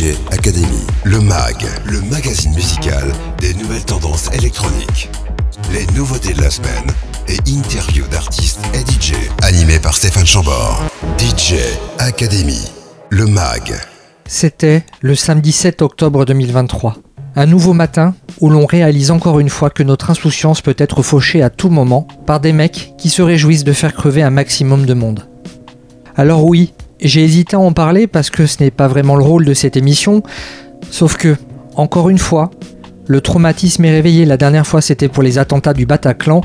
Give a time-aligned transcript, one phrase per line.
[0.00, 5.10] DJ Academy, le MAG, le magazine musical des nouvelles tendances électroniques.
[5.74, 6.86] Les nouveautés de la semaine
[7.28, 10.82] et interviews d'artistes et DJ, animé par Stéphane Chambord.
[11.18, 11.56] DJ
[11.98, 12.62] Academy,
[13.10, 13.74] le MAG.
[14.26, 16.96] C'était le samedi 7 octobre 2023.
[17.36, 21.42] Un nouveau matin où l'on réalise encore une fois que notre insouciance peut être fauchée
[21.42, 24.94] à tout moment par des mecs qui se réjouissent de faire crever un maximum de
[24.94, 25.28] monde.
[26.16, 26.72] Alors oui,
[27.02, 29.76] j'ai hésité à en parler parce que ce n'est pas vraiment le rôle de cette
[29.76, 30.22] émission,
[30.90, 31.36] sauf que,
[31.76, 32.50] encore une fois,
[33.06, 34.24] le traumatisme est réveillé.
[34.24, 36.42] La dernière fois, c'était pour les attentats du Bataclan,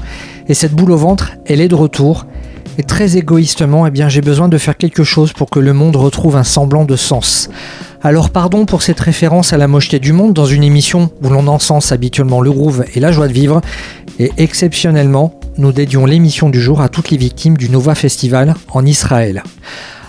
[0.48, 2.26] et cette boule au ventre, elle est de retour.
[2.78, 5.96] Et très égoïstement, eh bien, j'ai besoin de faire quelque chose pour que le monde
[5.96, 7.50] retrouve un semblant de sens.
[8.02, 11.48] Alors pardon pour cette référence à la mocheté du monde dans une émission où l'on
[11.48, 13.62] encense habituellement le groove et la joie de vivre,
[14.20, 18.86] et exceptionnellement, nous dédions l'émission du jour à toutes les victimes du Nova Festival en
[18.86, 19.42] Israël.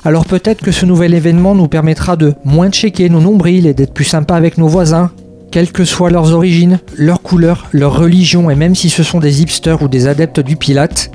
[0.04, 3.94] Alors peut-être que ce nouvel événement nous permettra de moins checker nos nombrils et d'être
[3.94, 5.10] plus sympa avec nos voisins,
[5.50, 9.42] quelles que soient leurs origines, leurs couleurs, leur religion et même si ce sont des
[9.42, 11.10] hipsters ou des adeptes du pilate.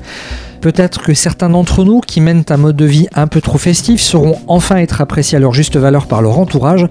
[0.61, 3.99] Peut-être que certains d'entre nous qui mènent un mode de vie un peu trop festif
[3.99, 6.85] sauront enfin être appréciés à leur juste valeur par leur entourage,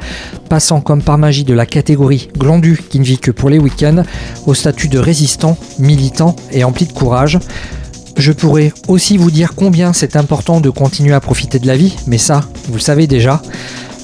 [0.48, 4.02] passant comme par magie de la catégorie glandu qui ne vit que pour les week-ends
[4.46, 7.38] au statut de résistant, militant et empli de courage.
[8.20, 11.96] Je pourrais aussi vous dire combien c'est important de continuer à profiter de la vie,
[12.06, 13.40] mais ça, vous le savez déjà.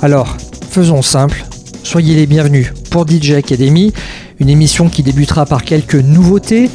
[0.01, 0.39] Alors,
[0.71, 1.45] faisons simple,
[1.83, 3.93] soyez les bienvenus pour DJ Academy,
[4.41, 6.71] une émission qui débutera par quelques nouveautés.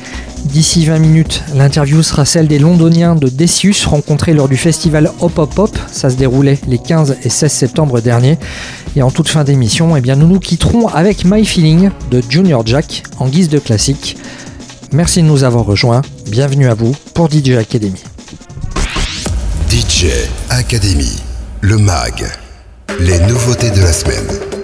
[0.45, 5.39] D'ici 20 minutes, l'interview sera celle des londoniens de Decius rencontrés lors du festival Hop
[5.39, 5.75] Hop Hop.
[5.91, 8.37] Ça se déroulait les 15 et 16 septembre dernier.
[8.95, 12.63] Et en toute fin d'émission, eh bien, nous nous quitterons avec My Feeling de Junior
[12.67, 14.15] Jack en guise de classique.
[14.93, 16.01] Merci de nous avoir rejoints.
[16.27, 18.03] Bienvenue à vous pour DJ Academy.
[19.69, 20.07] DJ
[20.49, 21.15] Academy,
[21.61, 22.25] le MAG,
[22.99, 24.60] les nouveautés de la semaine.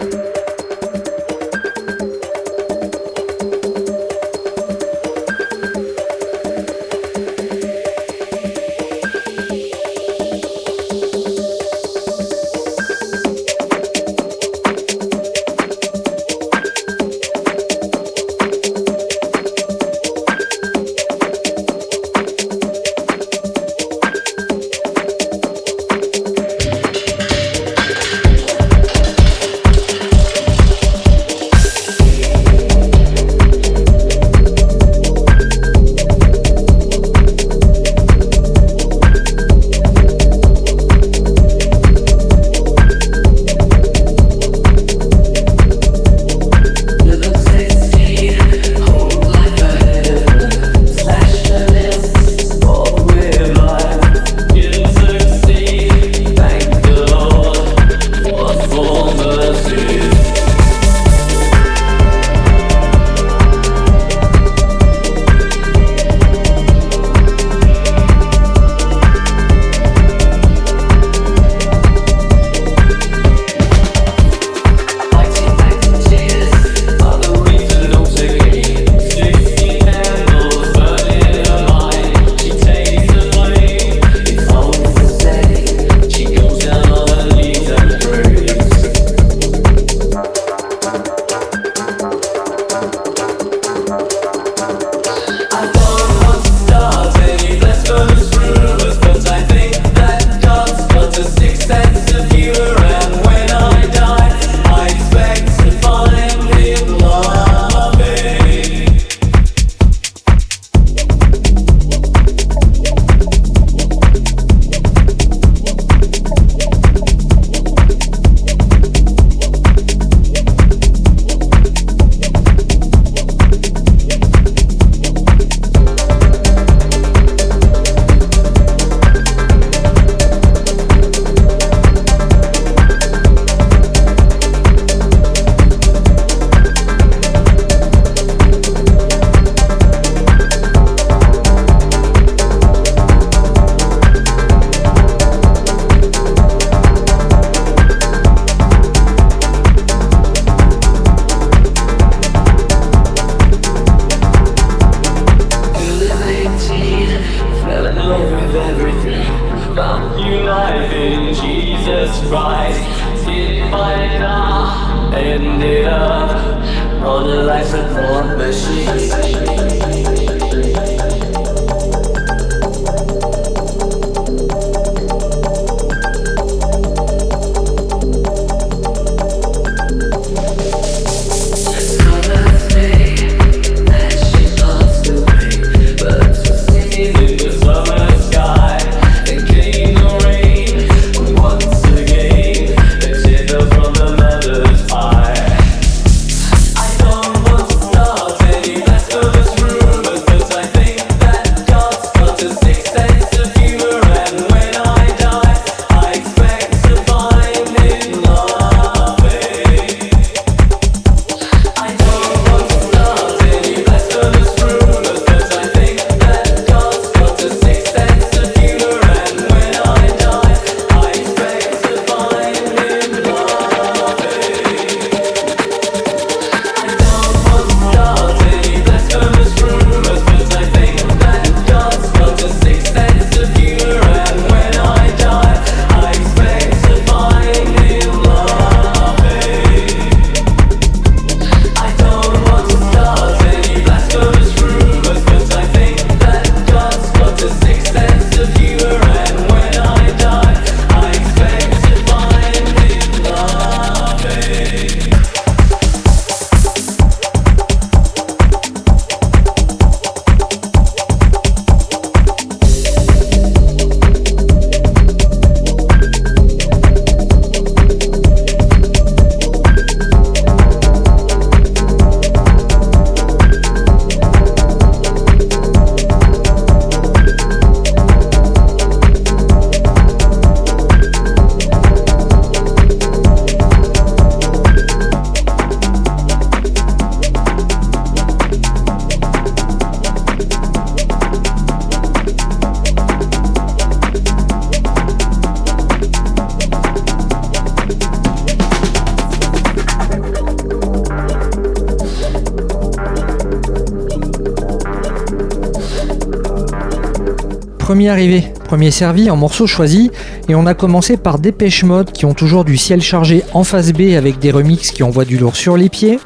[308.08, 310.12] Premier arrivé, premier servi en morceaux choisis,
[310.48, 313.92] et on a commencé par Dépêche Mode qui ont toujours du ciel chargé en face
[313.92, 316.18] B avec des remixes qui envoient du lourd sur les pieds.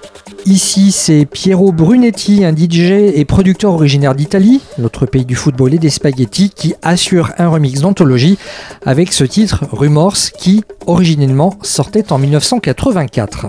[0.45, 5.80] Ici, c'est Piero Brunetti, un DJ et producteur originaire d'Italie, notre pays du football et
[5.80, 8.38] des spaghettis, qui assure un remix d'anthologie
[8.86, 13.48] avec ce titre Rumors qui, originellement, sortait en 1984.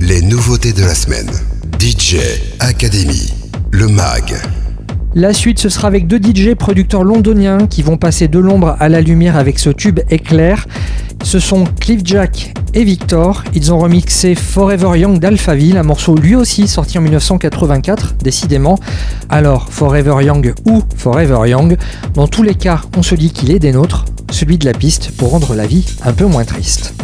[0.00, 1.30] Les nouveautés de la semaine.
[1.78, 2.16] DJ
[2.58, 3.35] Academy,
[3.70, 4.36] le MAG.
[5.14, 8.88] La suite, ce sera avec deux DJ producteurs londoniens qui vont passer de l'ombre à
[8.88, 10.66] la lumière avec ce tube éclair.
[11.22, 13.44] Ce sont Cliff Jack et Victor.
[13.54, 18.78] Ils ont remixé Forever Young d'Alphaville, un morceau lui aussi sorti en 1984, décidément.
[19.28, 21.76] Alors, Forever Young ou Forever Young,
[22.14, 25.12] dans tous les cas, on se dit qu'il est des nôtres, celui de la piste
[25.16, 26.95] pour rendre la vie un peu moins triste.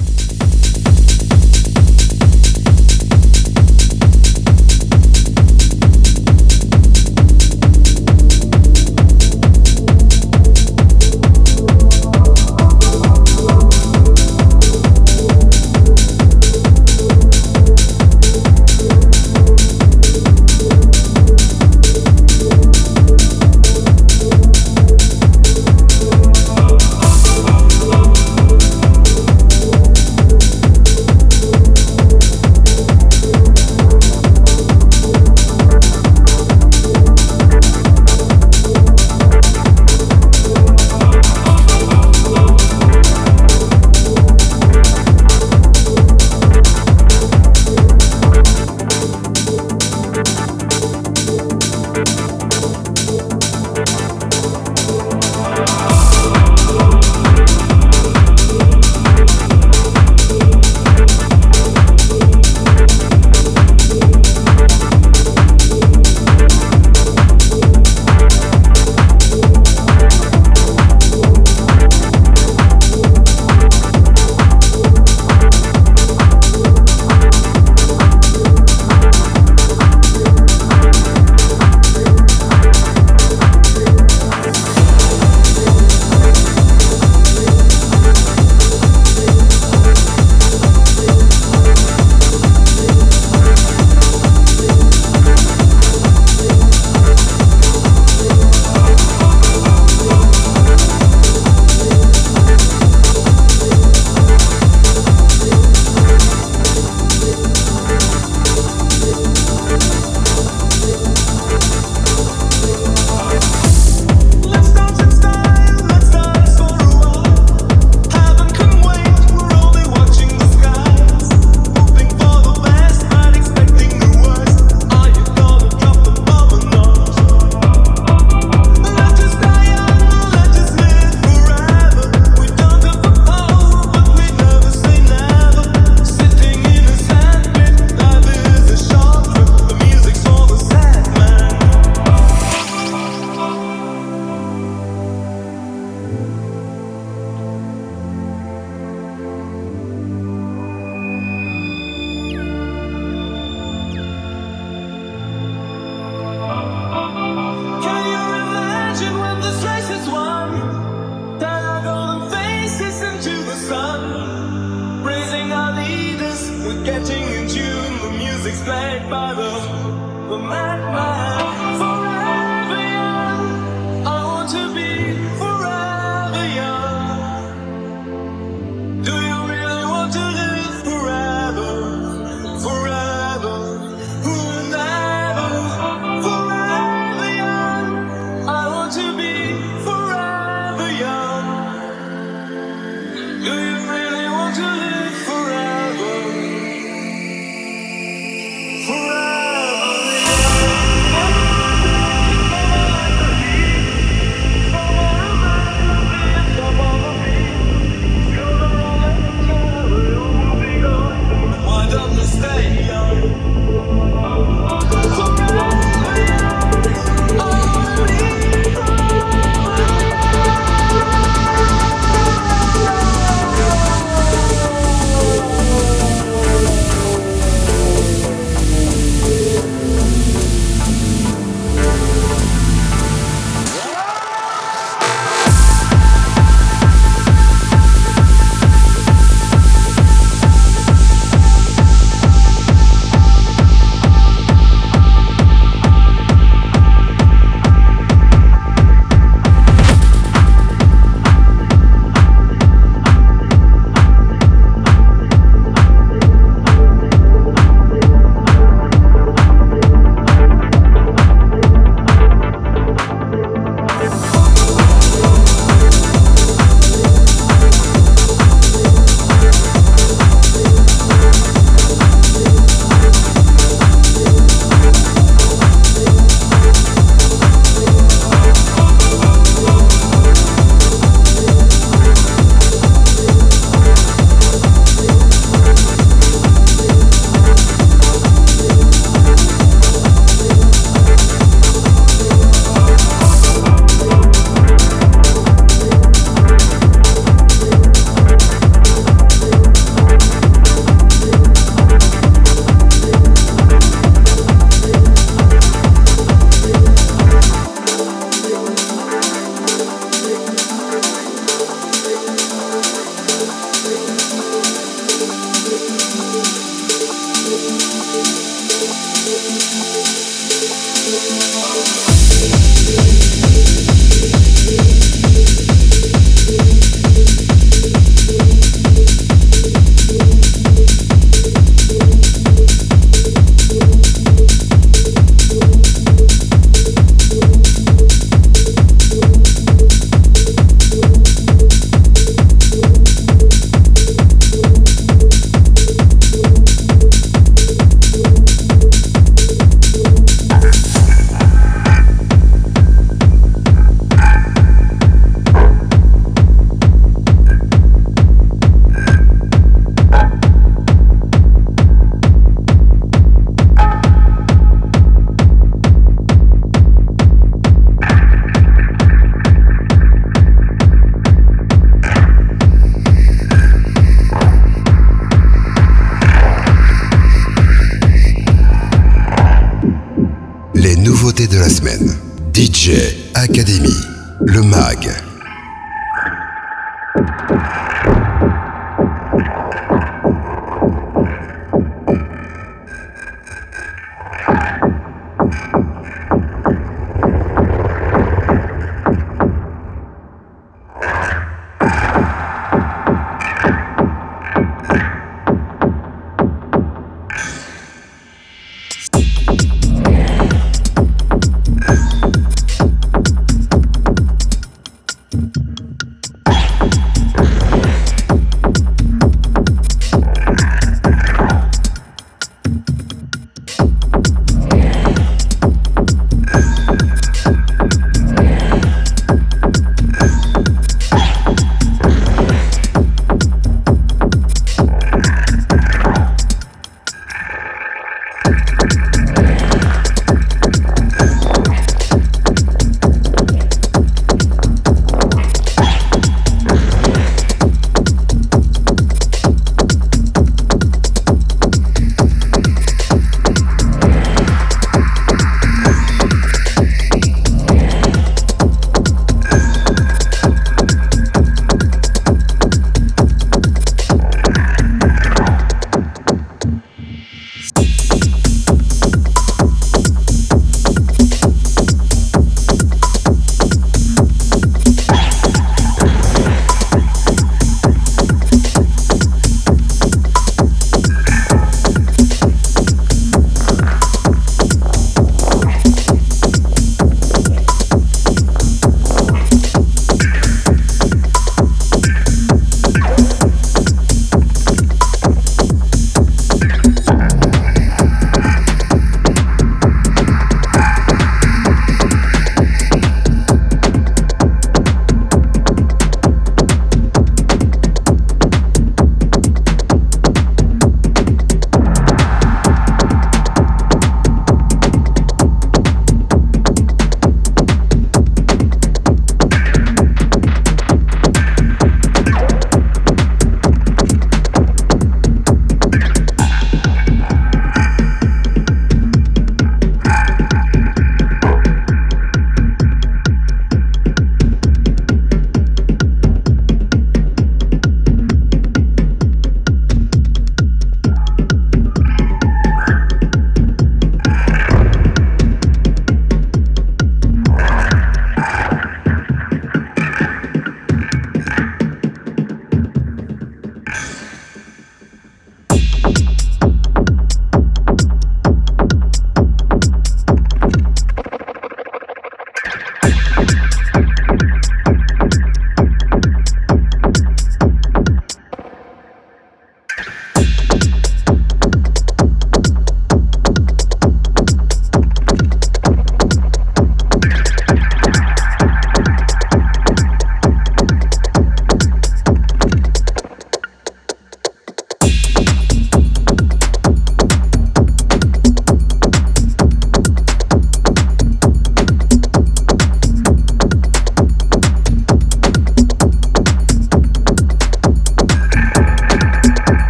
[193.43, 193.92] Do you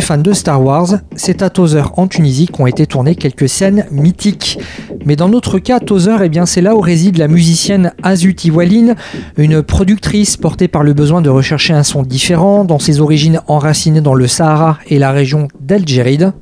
[0.00, 4.58] fans de Star Wars, c'est à Tother en Tunisie qu'ont été tournées quelques scènes mythiques.
[5.04, 8.94] Mais dans notre cas, Tozer, eh bien, c'est là où réside la musicienne Azuti Walin,
[9.36, 14.00] une productrice portée par le besoin de rechercher un son différent, dans ses origines enracinées
[14.00, 16.32] dans le Sahara et la région d'Algéride.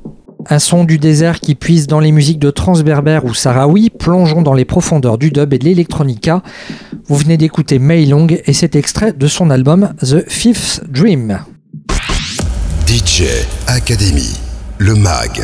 [0.49, 4.53] Un son du désert qui puise dans les musiques de Transberber ou Sahraoui, plongeons dans
[4.53, 6.43] les profondeurs du dub et de l'électronica.
[7.07, 11.39] Vous venez d'écouter Mei Long et cet extrait de son album The Fifth Dream.
[12.93, 13.23] DJ
[13.65, 14.39] Academy,
[14.77, 15.41] le MAG,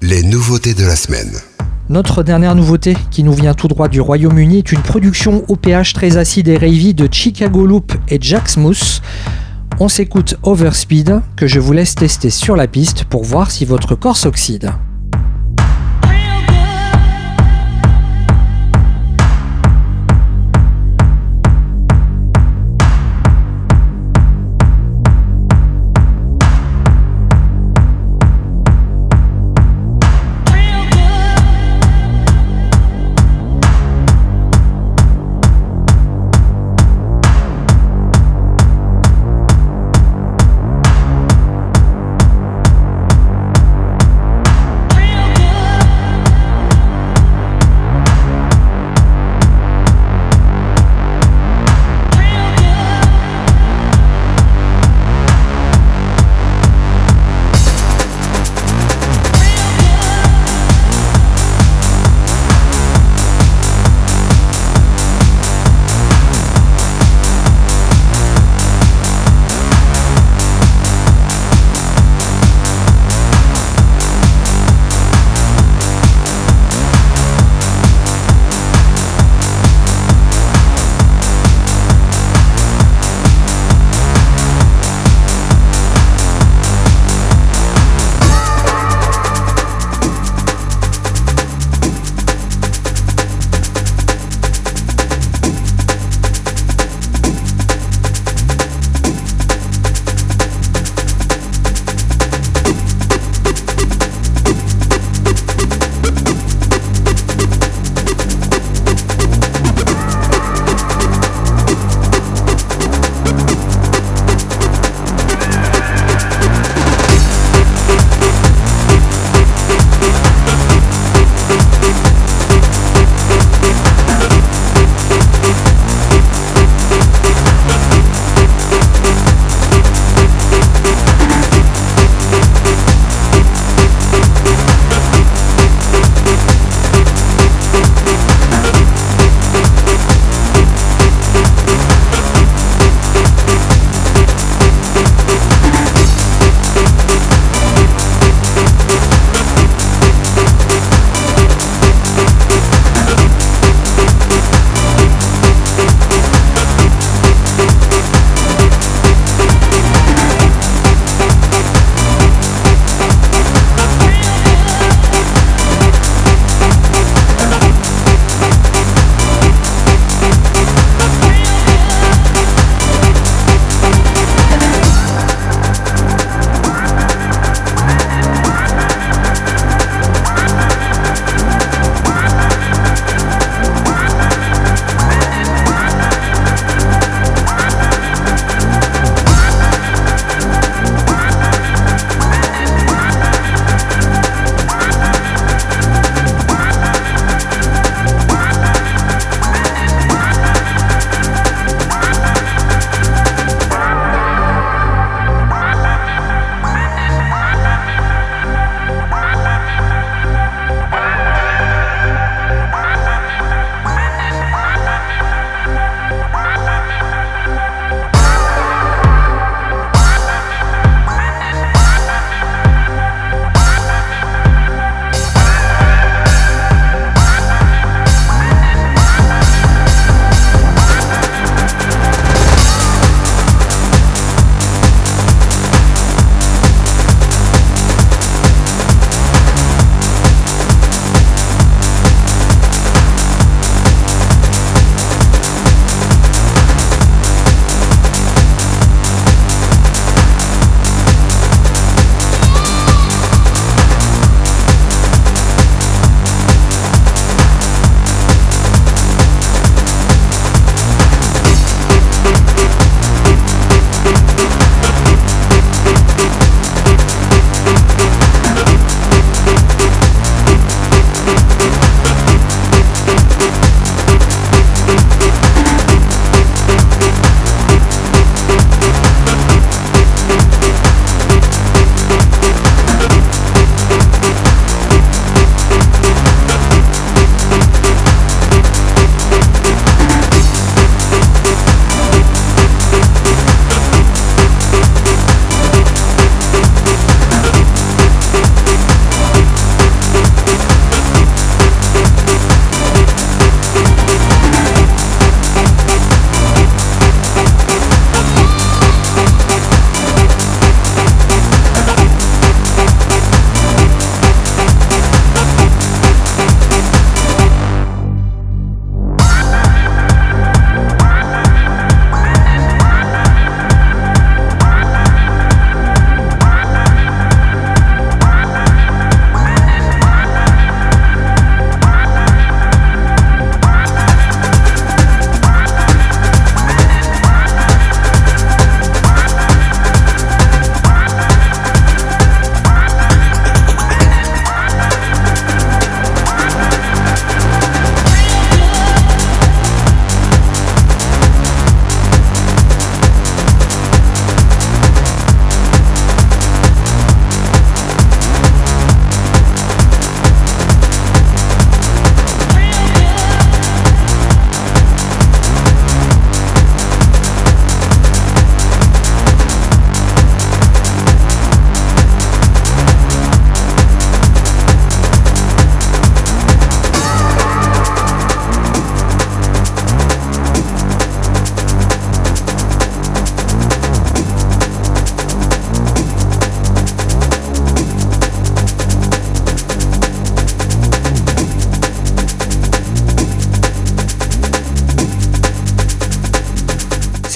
[0.00, 1.30] les nouveautés de la semaine.
[1.88, 5.92] Notre dernière nouveauté, qui nous vient tout droit du Royaume-Uni, est une production au pH
[5.92, 9.00] très acide et ravy de Chicago Loop et Jack Smooth.
[9.78, 13.94] On s'écoute Overspeed, que je vous laisse tester sur la piste pour voir si votre
[13.94, 14.72] corps s'oxyde.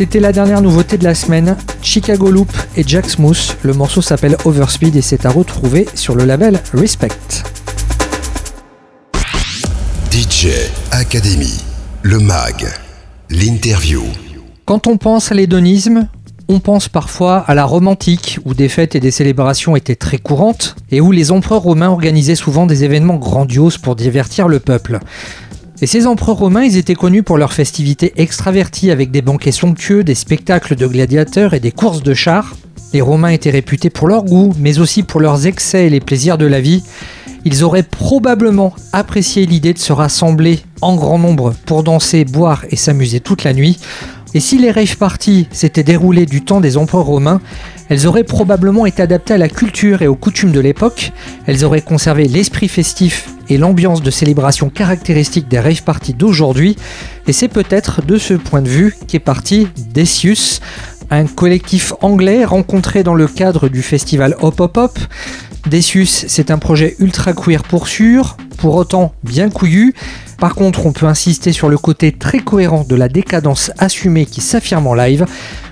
[0.07, 3.57] C'était la dernière nouveauté de la semaine, Chicago Loop et Jack Smooth.
[3.65, 7.09] Le morceau s'appelle Overspeed et c'est à retrouver sur le label Respect.
[10.13, 10.47] DJ
[10.93, 11.61] Academy,
[12.03, 12.69] le mag,
[13.31, 14.05] l'interview.
[14.65, 16.07] Quand on pense à l'hédonisme,
[16.49, 20.77] on pense parfois à la romantique, où des fêtes et des célébrations étaient très courantes,
[20.93, 25.01] et où les empereurs romains organisaient souvent des événements grandioses pour divertir le peuple.
[25.83, 30.05] Et ces empereurs romains, ils étaient connus pour leurs festivités extraverties avec des banquets somptueux,
[30.05, 32.57] des spectacles de gladiateurs et des courses de chars.
[32.95, 36.39] Les Romains étaient réputés pour leur goût, mais aussi pour leurs excès et les plaisirs
[36.39, 36.83] de la vie.
[37.45, 42.77] Ils auraient probablement apprécié l'idée de se rassembler en grand nombre pour danser, boire et
[42.77, 43.79] s'amuser toute la nuit.
[44.33, 47.43] Et si les rave parties s'étaient déroulées du temps des empereurs romains,
[47.91, 51.13] elles auraient probablement été adaptées à la culture et aux coutumes de l'époque,
[51.47, 56.77] elles auraient conservé l'esprit festif et l'ambiance de célébration caractéristique des rave parties d'aujourd'hui,
[57.27, 60.61] et c'est peut-être de ce point de vue qu'est parti Decius,
[61.11, 64.99] un collectif anglais rencontré dans le cadre du festival Hop Hop Hop.
[65.67, 69.95] Decius, c'est un projet ultra queer pour sûr, pour autant bien couillu,
[70.39, 74.41] par contre, on peut insister sur le côté très cohérent de la décadence assumée qui
[74.41, 75.25] s'affirme en live.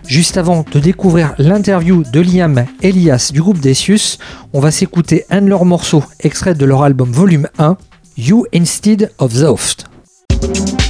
[0.07, 4.19] Juste avant de découvrir l'interview de Liam Elias du groupe Decius,
[4.53, 7.77] on va s'écouter un de leurs morceaux extrait de leur album volume 1,
[8.17, 9.85] You Instead of Zoft.
[10.43, 10.84] You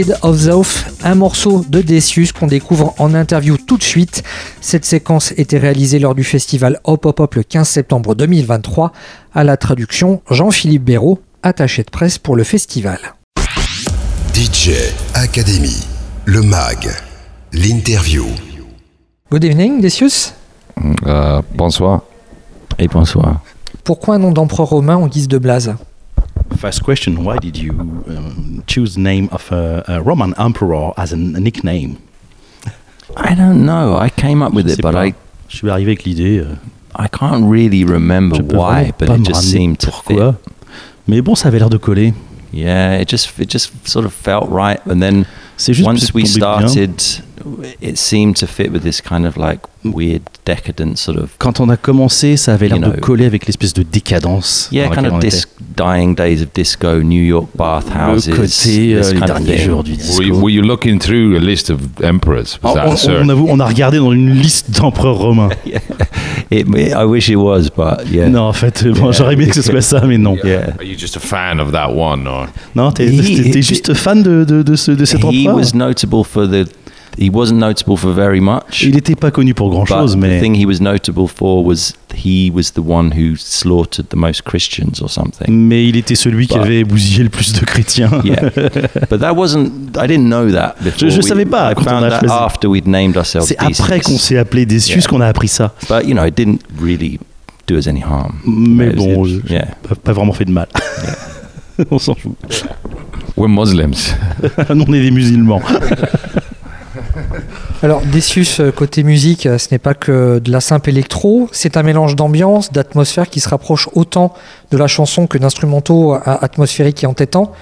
[0.00, 4.22] Instead of Zof, un morceau de Decius qu'on découvre en interview tout de suite.
[4.62, 8.92] Cette séquence était réalisée lors du festival Hop Hop Hop le 15 septembre 2023.
[9.34, 12.98] À la traduction, Jean-Philippe Béraud, attaché de presse pour le festival.
[14.32, 14.70] DJ
[15.12, 15.86] Academy,
[16.24, 16.90] le mag,
[17.52, 18.24] l'interview.
[19.30, 20.32] Good evening, Decius.
[21.06, 22.04] Euh, bonsoir.
[22.78, 23.42] Et bonsoir.
[23.84, 25.74] Pourquoi un nom d'empereur romain en guise de blase
[26.56, 28.39] First question: Why did you um,
[28.72, 31.96] choose the name of a, a Roman emperor as a, a nickname?
[33.16, 33.96] I don't know.
[33.98, 35.06] I came up with it, but pas.
[35.08, 35.14] I
[35.48, 36.38] Je suis arrivé avec l'idée.
[36.38, 36.54] euh,
[36.96, 39.78] I can't really remember je peux why, vraiment but pas it me just ramener seemed
[39.78, 39.92] to fit.
[40.14, 40.34] pourquoi.
[41.08, 42.14] Mais bon, ça avait l'air de coller.
[42.52, 45.24] Yeah, it just it just sort of felt right, and then
[45.56, 46.68] C'est juste once we tombé bien.
[46.68, 47.00] started,
[47.82, 51.68] it seemed to fit with this kind of like weird decadent sort of Quand on
[51.70, 54.68] a commencé, ça avait l'air You de coller avec l'espèce de décadence.
[54.72, 58.28] yeah, dans kind laquelle of on dis- dying days of disco, New York bathhouses.
[58.28, 59.66] Le côté euh, this les kind of derniers thing.
[59.66, 60.18] jours du disco.
[60.18, 62.58] Were you, were you looking through a list of emperors?
[62.62, 63.20] Was Oh, that on, sir?
[63.24, 65.48] on avoue, on a regardé dans une liste d'empereurs romains.
[66.52, 68.28] It, I wish it was, but yeah.
[68.28, 69.12] Non, en fait, bon, Yeah.
[69.12, 70.36] j'aurais aimé que ce soit ça, mais non.
[70.42, 70.74] Yeah.
[70.78, 72.48] Are you just a fan of that one, or?
[72.74, 75.24] Non, t'es He- t'es- t'es he- juste fan de, de, de, ce, de cet he
[75.46, 76.66] empereur was notable for the.
[77.18, 78.82] He wasn't notable for very much.
[78.82, 81.64] Il n'était pas connu pour grand But chose, the mais thing he was notable for
[81.64, 85.46] was he was the one who slaughtered the most Christians or something.
[85.48, 86.62] mais il était celui qui Bah.
[86.64, 88.10] avait bousillé le plus de chrétiens.
[88.24, 88.50] Yeah,
[89.10, 89.96] but that wasn't.
[89.96, 91.10] I didn't know that before.
[91.10, 93.46] je We- savais pas quand on a that after we'd named ourselves.
[93.48, 95.08] C'est après qu'on s'est appelé Decius Yeah.
[95.10, 95.74] qu'on a appris ça.
[95.88, 97.18] But you know, it didn't really
[97.66, 98.34] do us any harm.
[98.46, 99.66] Mais It was- bon, it- je- yeah.
[99.88, 100.68] Pas, pas vraiment fait de mal.
[101.90, 102.34] on s'en fout.
[103.36, 104.14] we're Muslims?
[104.74, 105.60] Nous, on est des musulmans.
[107.82, 111.78] Alors, Decius, euh, côté musique, euh, ce n'est pas que de la simple électro, c'est
[111.78, 114.34] un mélange d'ambiance, d'atmosphère qui se rapproche autant
[114.70, 117.52] de la chanson que d'instrumentaux euh, atmosphériques et entêtants.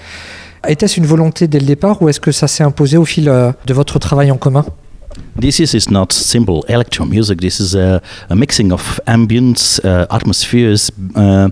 [0.67, 3.25] Était-ce une volonté dès le départ ou est-ce que ça s'est imposé au fil
[3.65, 4.65] de votre travail en commun?
[5.35, 7.39] This is, is not simple electro music.
[7.39, 10.91] This is a, a mixing of ambience, uh, atmospheres.
[11.15, 11.49] Uh,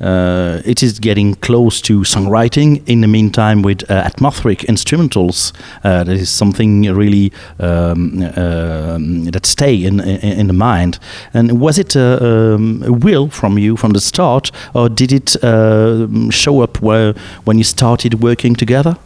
[0.00, 2.86] uh, it is getting close to songwriting.
[2.86, 5.52] In the meantime, with uh, atmospheric instrumentals,
[5.84, 10.98] uh, that is something really um, um that stay in, in in the mind.
[11.32, 15.42] And was it a, um, a will from you from the start, or did it
[15.42, 18.96] uh, show up where, when you started working together?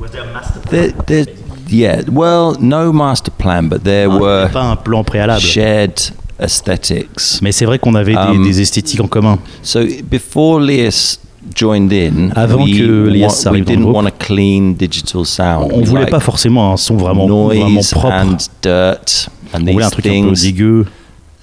[0.00, 1.26] Was there a master There, there,
[1.68, 2.02] yeah.
[2.10, 5.40] Well, no master plan, but there were pas un plan préalable.
[5.40, 6.00] shared
[6.38, 7.40] aesthetics.
[7.42, 9.38] Mais c'est vrai qu'on avait des, Um, des esthétiques en commun.
[9.62, 9.80] So
[10.10, 11.18] before Leas
[11.54, 15.70] joined in, Avant we, que we arrive le didn't want a clean digital sound.
[15.72, 18.14] On We voulait pas forcément un son vraiment, vraiment noise propre.
[18.14, 20.42] and dirt and On voulait un these truc un peu things.
[20.42, 20.86] dégueu,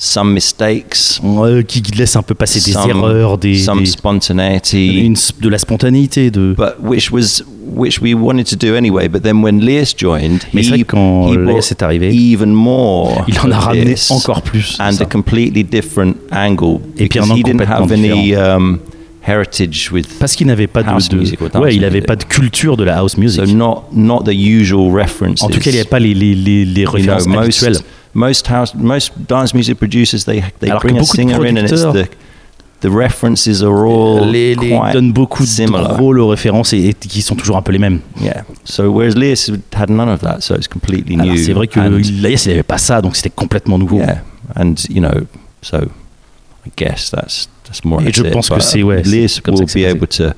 [0.04, 5.16] Some mistakes, euh, qui laisse un peu passer des some, erreurs, des, some spontaneity, une
[5.40, 6.32] de la spontanéité.
[6.32, 6.56] De...
[6.58, 7.44] but which was
[7.76, 9.08] which we wanted to do anyway.
[9.08, 13.24] But then when Leas joined, Mais he, quand he Leas brought est arrivé, even more.
[13.28, 14.76] il en a ramené encore plus.
[14.80, 15.04] and ça.
[15.04, 18.80] a completely different angle Et puis un he didn't have any um,
[19.22, 22.76] heritage with Parce qu'il n'avait pas de, de- music ouais, il n'avait pas de culture
[22.76, 23.46] de la house music.
[23.46, 25.44] So not not the usual references.
[25.44, 27.62] en tout cas, il n'y avait pas les, les, les, les You know, références most
[27.64, 27.78] habituelles.
[28.14, 31.82] Most house most dance music producers they they Alors bring a singer in and it's
[31.82, 32.08] the
[32.82, 35.90] the references are all les, les donnent beaucoup similar.
[35.98, 38.00] de rôles aux références et, et qui sont toujours un peu les mêmes.
[38.20, 38.44] Yeah.
[38.66, 41.38] So whereas Leas had none of that, so it's completely new.
[41.38, 43.98] C'est vrai que il n'avait pas ça, donc c'était complètement nouveau.
[44.00, 44.24] yeah,
[44.56, 45.28] and you know,
[45.62, 45.78] so
[46.66, 48.02] I guess that's that's more.
[48.02, 48.32] or Et je it.
[48.32, 50.32] pense que c'est- ouais, ça will be able to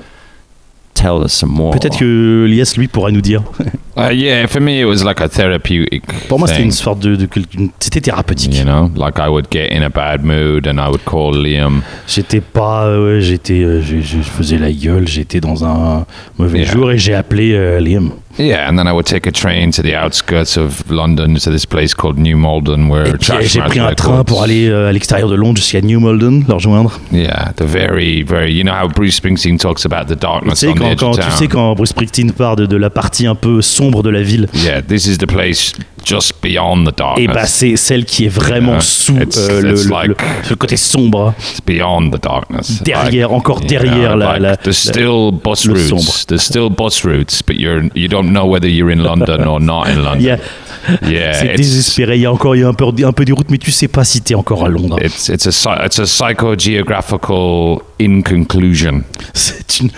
[0.93, 1.71] tell us some more.
[1.71, 3.43] Peut-être que Elias, lui, pourra nous dire.
[3.95, 6.01] Uh, yeah, for me it was like a therapeutic.
[6.27, 8.55] Pour moi, c'était une sorte de, de- une- c'était thérapeutique.
[8.57, 11.83] You know, like I would get in a bad mood and I would call Liam.
[12.07, 16.07] J'étais pas, euh, ouais, j'étais, euh, je, je faisais la gueule, j'étais dans un
[16.39, 16.71] mauvais Yeah.
[16.73, 18.09] jour et j'ai appelé euh, Liam.
[18.39, 21.65] Yeah, and then I would take a train to the outskirts of London to this
[21.67, 24.89] place called New Malden, where Et puis Trash j'ai pris un train pour aller euh,
[24.89, 26.99] à l'extérieur de Londres jusqu'à New Malden, leur joindre.
[27.11, 28.51] Yeah, the very, very.
[28.53, 30.99] You know how Bruce Springsteen talks about the Tu darkness sais, on the quand, edge
[30.99, 31.31] quand- of tu town?
[31.37, 34.47] sais quand Bruce Springsteen part de, de la partie un peu sombre de la ville,
[34.55, 35.73] Yeah, this is the place
[36.03, 37.23] just beyond the darkness.
[37.23, 38.81] et bah c'est celle qui est vraiment Yeah.
[38.81, 42.81] sous It's- euh, le, it's le- like- le- le côté sombre, It's beyond the darkness.
[42.83, 45.87] derrière, encore you derrière know, la, like, la- there's still bus routes.
[45.89, 46.13] sombre.
[46.27, 49.85] There's still bus routes, but you're you don't know whether you're in London or not
[49.87, 50.19] in London.
[50.19, 50.37] il y a-
[51.09, 52.15] yeah, c'est it's, désespéré.
[52.17, 53.71] Il y a encore il y a un peu, un peu des routes, mais tu
[53.71, 54.97] sais pas si t'es encore à Londres.
[55.03, 59.03] it's it's a it's a psychogeographical inconclusion.
[59.33, 59.89] C'est une.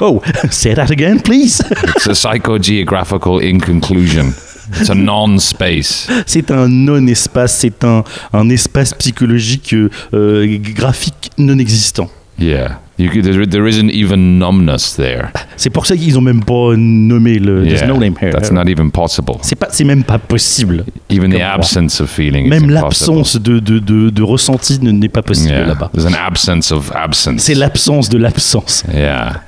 [0.00, 1.62] Oh, say that again, please.
[1.96, 4.32] It's a psychogeographical inconclusion.
[4.80, 6.08] It's a non-space.
[6.26, 8.02] C'est un non-espace, c'est un,
[8.32, 12.08] un espace psychologique euh, euh, graphique non existant.
[12.38, 15.28] Yeah, You, there, there isn't even numbness there.
[15.56, 17.64] C'est pour ça qu'ils ont même pas nommé le.
[17.64, 18.30] There's Yeah, no name here.
[18.32, 19.34] That's not even possible.
[19.42, 20.84] C'est pas, c'est même pas possible.
[21.10, 22.46] Even the absence of feeling.
[22.46, 25.66] is Même l'absence de, de, de, de ressenti ne- n'est pas possible Yeah.
[25.66, 25.90] là-bas.
[25.92, 27.42] There's an absence of absence.
[27.42, 28.84] C'est l'absence de l'absence.
[28.92, 29.42] Yeah.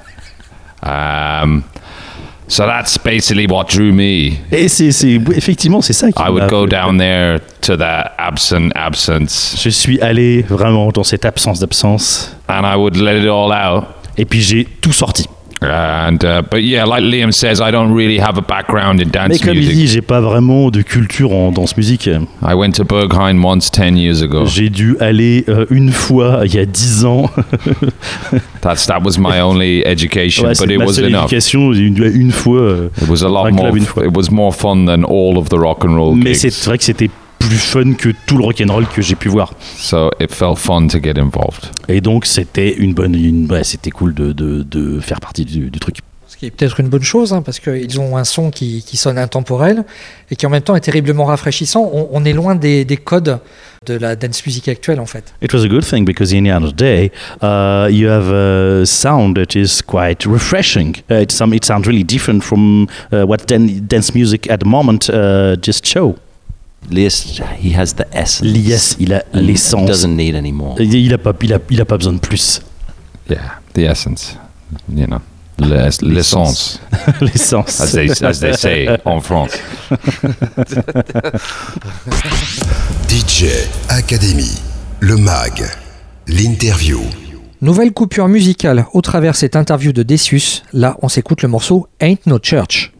[0.82, 1.62] Um,
[2.48, 4.32] so that's basically what drew me.
[4.52, 8.70] Et c'est, c'est effectivement c'est ça qui I would go down there to that absent
[8.74, 13.52] absence, Je suis allé vraiment dans cette absence d'absence and I would let it all
[13.52, 13.84] out.
[14.16, 15.26] et puis j'ai tout sorti.
[15.62, 19.28] And uh, but yeah, like Liam says, I don't really have a background in Mais
[19.28, 19.74] dance il music.
[19.74, 22.06] dit, j'ai pas vraiment de culture en danse musique.
[22.42, 24.44] I went to Berghain once ten years ago.
[24.44, 27.30] J'ai dû aller euh, une fois il y a dix ans.
[28.60, 31.24] That's that was my only education, Ouais, but it ma was seule enough.
[31.32, 32.60] éducation une, une fois.
[32.60, 33.76] euh, It was a lot more.
[33.76, 36.50] It was fun than all of the rock and roll Mais gigs.
[36.52, 37.10] c'est vrai que c'était
[37.46, 39.52] plus fun que tout le rock'n'roll que j'ai pu voir.
[39.78, 41.70] So it felt fun to get involved.
[41.88, 45.70] Et donc c'était une bonne, une, ouais, c'était cool de, de, de faire partie du,
[45.70, 45.98] du truc.
[46.28, 48.96] Ce qui est peut-être une bonne chose, hein, parce qu'ils ont un son qui, qui
[48.98, 49.84] sonne intemporel
[50.30, 51.88] et qui en même temps est terriblement rafraîchissant.
[51.94, 53.38] On, on est loin des, des codes
[53.86, 55.32] de la dance music actuelle en fait.
[55.40, 58.28] It was a good thing because in the end of the day, uh, you have
[58.30, 60.96] a sound that is quite refreshing.
[61.10, 64.66] Uh, it's some, it sounds really different from uh, what dan- dance music at the
[64.66, 66.16] moment uh, just show.
[66.90, 68.96] He has the essence.
[68.98, 69.86] Il a l'essence.
[69.86, 70.76] Doesn't need any more.
[70.80, 72.62] Il il a pas, il a, il a pas besoin de plus.
[73.28, 74.36] Yeah, the essence.
[74.88, 75.18] You know,
[75.58, 76.80] l'ess- l'essence,
[77.20, 77.80] l'essence.
[77.80, 79.52] as they as they say en France.
[83.08, 83.46] DJ
[83.88, 84.50] Academy,
[85.00, 85.64] le MAG,
[86.28, 87.00] l'interview.
[87.62, 90.62] Nouvelle coupure musicale au travers cette interview de Decius.
[90.72, 92.92] Là, on s'écoute le morceau Ain't No Church.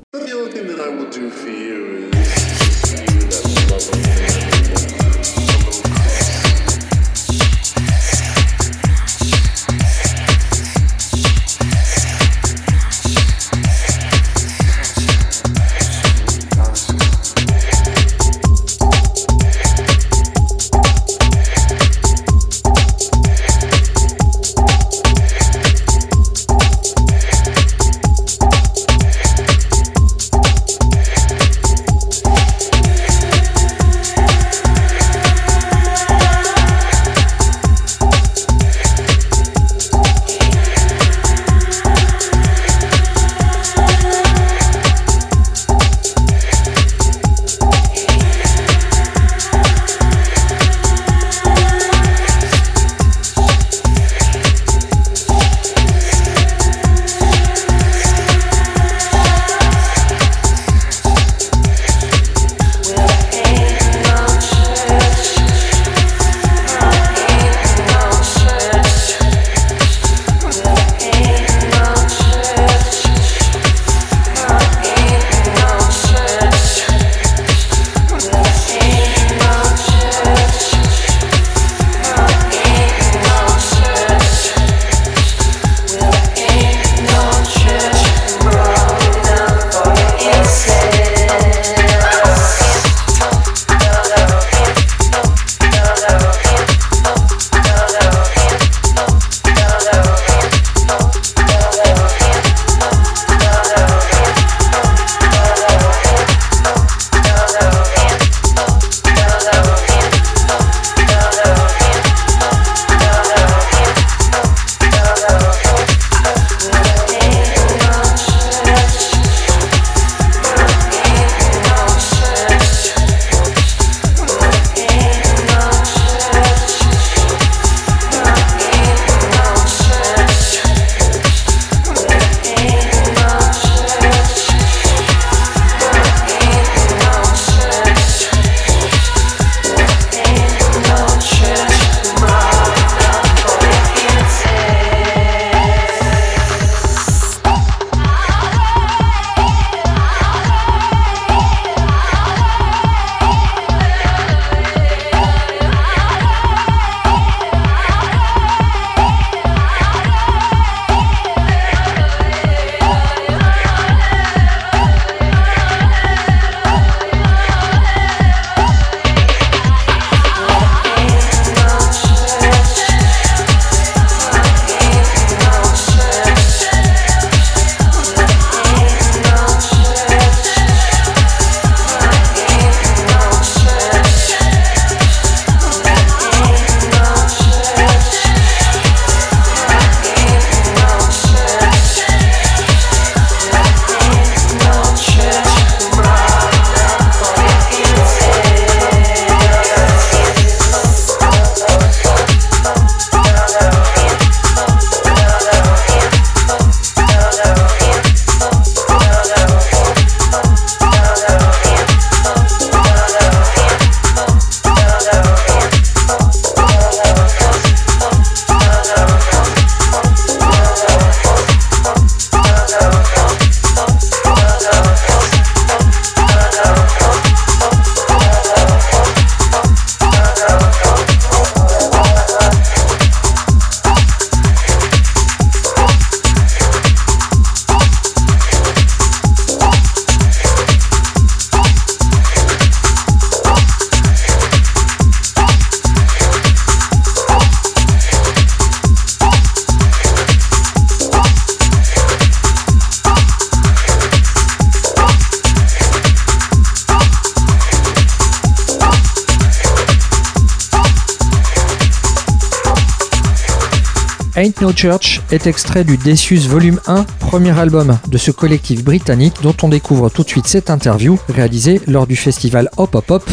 [264.73, 269.69] Church est extrait du Decius Volume 1, premier album de ce collectif britannique dont on
[269.69, 273.31] découvre tout de suite cette interview réalisée lors du festival Hop Hop Hop.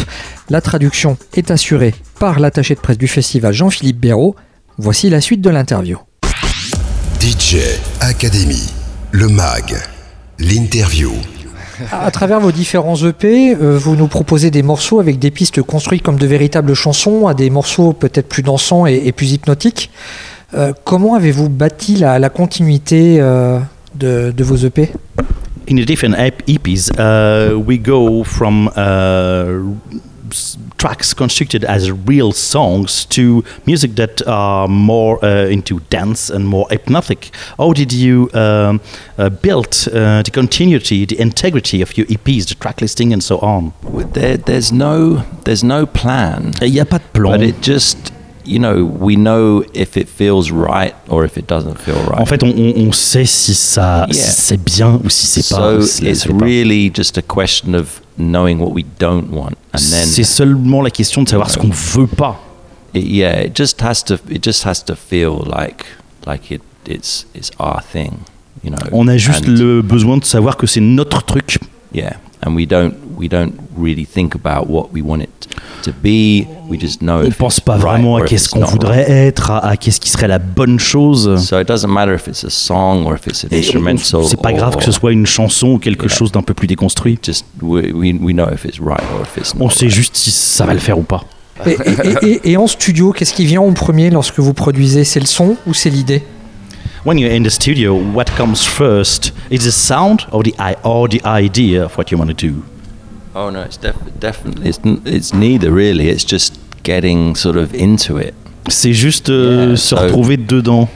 [0.50, 4.36] La traduction est assurée par l'attaché de presse du festival Jean-Philippe Béraud.
[4.78, 5.98] Voici la suite de l'interview.
[7.20, 7.56] DJ
[8.00, 8.70] Academy,
[9.12, 9.76] le mag,
[10.38, 11.12] l'interview.
[11.90, 16.02] À travers vos différents EP, euh, vous nous proposez des morceaux avec des pistes construites
[16.02, 19.90] comme de véritables chansons, à des morceaux peut-être plus dansants et, et plus hypnotiques.
[20.54, 23.58] Euh, comment avez-vous bâti la, la continuité euh,
[23.94, 24.90] de, de vos EP
[25.66, 29.72] in the different ep- EPs, uh, we go from uh,
[30.76, 36.66] tracks constructed as real songs to music that are more uh, into dance and more
[36.70, 37.30] hypnotic.
[37.56, 38.80] How did you um,
[39.16, 43.38] uh, build uh, the continuity, the integrity of your EPs, the track listing, and so
[43.38, 43.72] on?
[44.12, 47.30] There, there's no there's no plan, Il n'y a pas de plan.
[47.38, 48.12] but it just
[48.46, 52.20] you know we know if it feels right or if it doesn't feel right.
[52.20, 54.30] En fait, on, on- sait si ça si Yeah.
[54.30, 55.72] c'est bien ou si c'est pas.
[55.72, 56.44] so ou si it's c'est pas.
[56.44, 60.90] really just a question of knowing what we don't want, and then C'est seulement la
[60.90, 62.40] question de savoir ce qu'on veut pas.
[62.94, 65.84] it, yeah, it just has to it just has to feel like
[66.26, 68.12] like it it's it's our thing,
[68.62, 68.78] you know.
[68.92, 71.58] On a juste And- le besoin de savoir que c'est notre truc.
[71.92, 75.48] yeah, and we don't we don't really think about what we want it
[75.82, 76.46] to be.
[76.68, 77.18] We just know.
[77.20, 79.08] On if ne pense it's pas right vraiment à qu'est-ce qu'on not voudrait right.
[79.10, 81.36] être, à, à qu'est-ce qui serait la bonne chose.
[81.42, 84.24] So it doesn't matter if it's a song or if it's an instrumental.
[84.24, 86.14] C'est pas grave or que ce soit une chanson ou quelque Yeah.
[86.16, 87.18] chose d'un peu plus déconstruit.
[87.22, 89.66] Just we, we we know if it's right or if it's not.
[89.66, 89.94] On sait right.
[89.94, 91.22] juste si ça va le faire ou pas.
[91.66, 95.04] et, et- et- et en studio, qu'est-ce qui vient en premier lorsque vous produisez?
[95.04, 96.22] C'est le son ou c'est l'idée?
[97.04, 99.32] When you're in the studio, what comes first?
[99.50, 102.62] Is the sound or the i or the idea of what you want to do?
[103.34, 106.08] Oh no, it's def- definitely it's n- it's neither really.
[106.08, 108.32] It's just getting sort of into it.
[108.70, 110.88] C'est juste euh, Yeah, se so- retrouver dedans.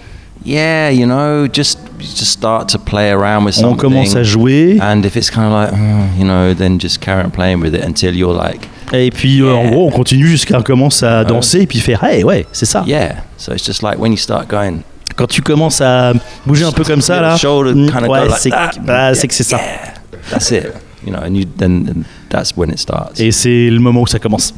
[0.44, 3.74] Yeah, you know, just just start to play around with something.
[3.74, 7.00] On commence à jouer And if it's kind of like, "Hmm," you know, then just
[7.00, 10.28] carry on playing with it until you're like, et puis euh, en gros on continue
[10.28, 12.82] jusqu'à on commence à danser et puis faire hey ouais c'est ça.
[12.86, 13.24] yeah.
[13.36, 14.84] So it's just like when you start going,
[15.18, 16.12] Quand tu commences à
[16.46, 18.50] bouger un peu comme ça là, mm, go ouais, c'est
[18.82, 19.56] bah, c'est que c'est ça.
[19.56, 19.94] yeah,
[20.30, 20.68] that's it.
[21.04, 23.18] You know, and you then then that's when it starts.
[23.18, 24.54] Et c'est le moment où ça commence.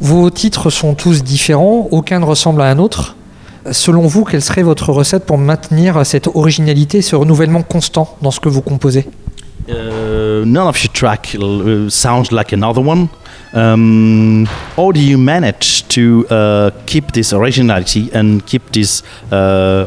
[0.00, 3.16] Vos titres sont tous différents, aucun ne ressemble à un autre.
[3.72, 8.38] Selon vous, quelle serait votre recette pour maintenir cette originalité, ce renouvellement constant dans ce
[8.38, 9.08] que vous composez?
[9.68, 13.08] Uh, none of your track uh, sounds like another one.
[13.54, 14.46] Um,
[14.76, 19.86] how do you manage to uh, keep this originality and keep this uh,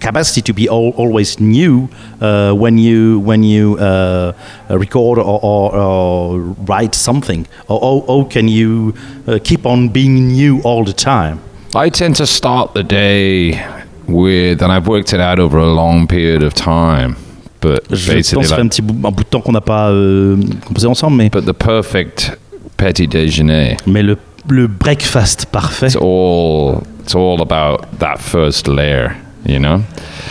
[0.00, 1.88] capacity to be al- always new
[2.20, 4.32] uh, when you when you uh,
[4.68, 6.38] record or, or, or
[6.68, 7.46] write something?
[7.68, 8.94] Or can you
[9.26, 11.38] uh, keep on being new all the time?
[11.74, 13.64] I tend to start the day
[14.08, 17.16] with, and I've worked it out over a long period of time,
[17.60, 20.36] but Je pense fait un petit bout, un bout de temps qu'on n'a pas euh,
[20.66, 22.36] composé ensemble, mais, but the perfect
[22.80, 23.76] petit déjeuner.
[23.86, 24.16] mais le,
[24.48, 25.86] le breakfast parfait.
[25.86, 29.12] It's all it's all about that first layer,
[29.46, 29.82] you know?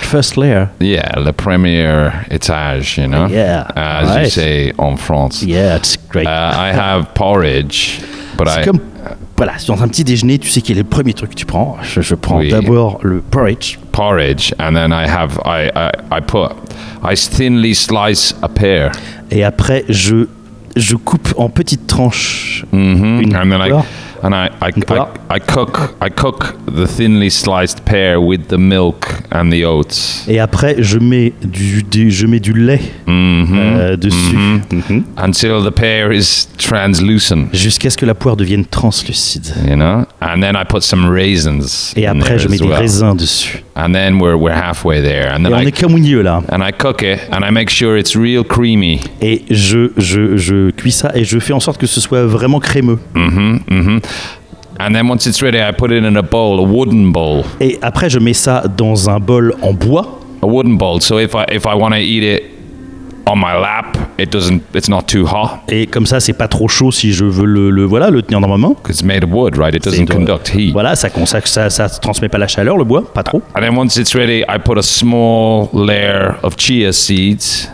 [0.01, 0.69] First layer.
[0.79, 3.27] Yeah, le premier étage, you know?
[3.27, 4.31] Yeah, as you right.
[4.31, 5.43] say en France.
[5.43, 6.25] Yeah, it's great.
[6.25, 7.99] Uh, I have porridge,
[8.37, 8.79] but c'est I comme
[9.37, 11.77] voilà, dans un petit déjeuner, tu sais quel est le premier truc que tu prends.
[11.81, 12.49] Je, je prends Oui.
[12.49, 16.51] d'abord le porridge porridge, and then I have I I, I put
[17.03, 18.91] I thinly slice a pear,
[19.31, 20.25] et après je
[20.79, 22.65] je coupe en petites tranches.
[22.71, 23.35] hmm Une.
[24.23, 24.69] And I I.
[24.89, 30.25] I I cook I cook the thinly sliced pear with the milk and the oats.
[30.27, 33.47] Et après je mets du, du- je mets du lait Mhm.
[33.57, 34.35] euh, dessus
[34.71, 35.03] Mhm.
[35.17, 39.53] Until the pear is translucent, jusqu'à ce que la poire devienne translucide.
[39.67, 41.93] you know, and then I put some raisins.
[41.95, 42.79] Et après je mets des well.
[42.79, 43.63] raisins dessus.
[43.75, 46.41] and then we're we're halfway there, and Et then on I est qu'au milieu là.
[46.51, 48.99] and I cook it, and I make sure it's real creamy.
[49.21, 52.59] Et je, je, je cuis ça et je fais en sorte que ce soit vraiment
[52.59, 52.99] crémeux.
[53.15, 53.99] Mm-hmm, mm-hmm.
[54.79, 57.77] And then once it's ready, I put it in a bowl, a wooden bowl, Et
[57.81, 60.19] après je mets ça dans un bol en bois.
[60.41, 61.01] a wooden bowl.
[61.01, 62.43] So if I if I want to eat it
[63.27, 64.61] on my lap, it doesn't.
[64.73, 67.69] It's not too hot Et comme ça c'est pas trop chaud si je veux le,
[67.69, 68.69] le- voilà le tenir dans ma main.
[68.69, 69.75] because it's made of wood, right?
[69.75, 70.71] It doesn't de- conduct heat.
[70.71, 73.41] Voilà, ça, ça, ça, ça transmet pas la chaleur, le bois, pas trop.
[73.55, 77.69] And then once it's ready, I put a small layer of chia seeds.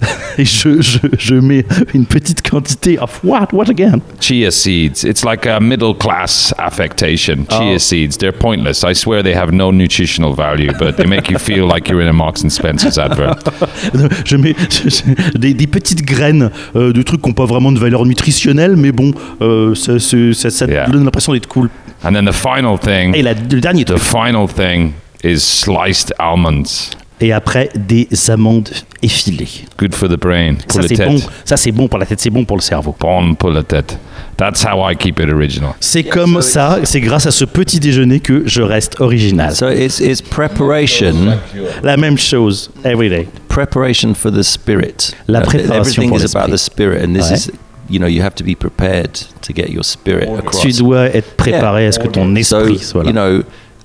[0.38, 3.48] Et je, je, je mets une petite quantité of what?
[3.52, 4.00] What again?
[4.20, 5.02] Chia seeds.
[5.04, 7.44] It's like a middle class affectation.
[7.48, 7.78] Chia Oh.
[7.78, 8.16] seeds.
[8.18, 8.84] They're pointless.
[8.84, 12.08] I swear they have no nutritional value, but they make you feel like you're in
[12.08, 13.36] a Marks and Spencer's advert.
[14.24, 14.88] Je mets je-
[15.34, 18.76] je- des, des petites graines euh, de trucs qui n'ont pas vraiment de valeur nutritionnelle,
[18.76, 20.86] mais bon, euh, ça, ça, ça- Yeah.
[20.88, 21.70] donne l'impression d'être cool.
[22.04, 23.14] And then the final thing.
[23.16, 24.92] Et la- le dernier the truc, final thing
[25.24, 26.90] is sliced almonds.
[27.20, 28.68] Et après, des amandes
[29.02, 29.48] effilées.
[29.76, 30.56] Good for the brain.
[30.60, 31.16] Ça, Pour la c'est bon.
[31.44, 32.94] Ça, c'est bon pour la tête, c'est bon pour le cerveau.
[33.00, 33.98] Bon pour la tête.
[34.36, 35.72] That's how I keep it original.
[35.80, 39.52] C'est comme ça, c'est grâce à ce petit déjeuner que je reste original.
[39.54, 41.36] So it's it's preparation,
[41.82, 43.26] La même chose, every day.
[43.48, 45.12] preparation for the spirit.
[45.26, 47.34] La préparation Everything pour is about the spirit, and this Ouais.
[47.36, 47.50] is,
[47.90, 49.10] you know, you have to be prepared
[49.42, 50.60] to get your spirit across.
[50.62, 53.10] Tu dois être préparé à ce que ton so esprit soit là.
[53.10, 53.42] you know,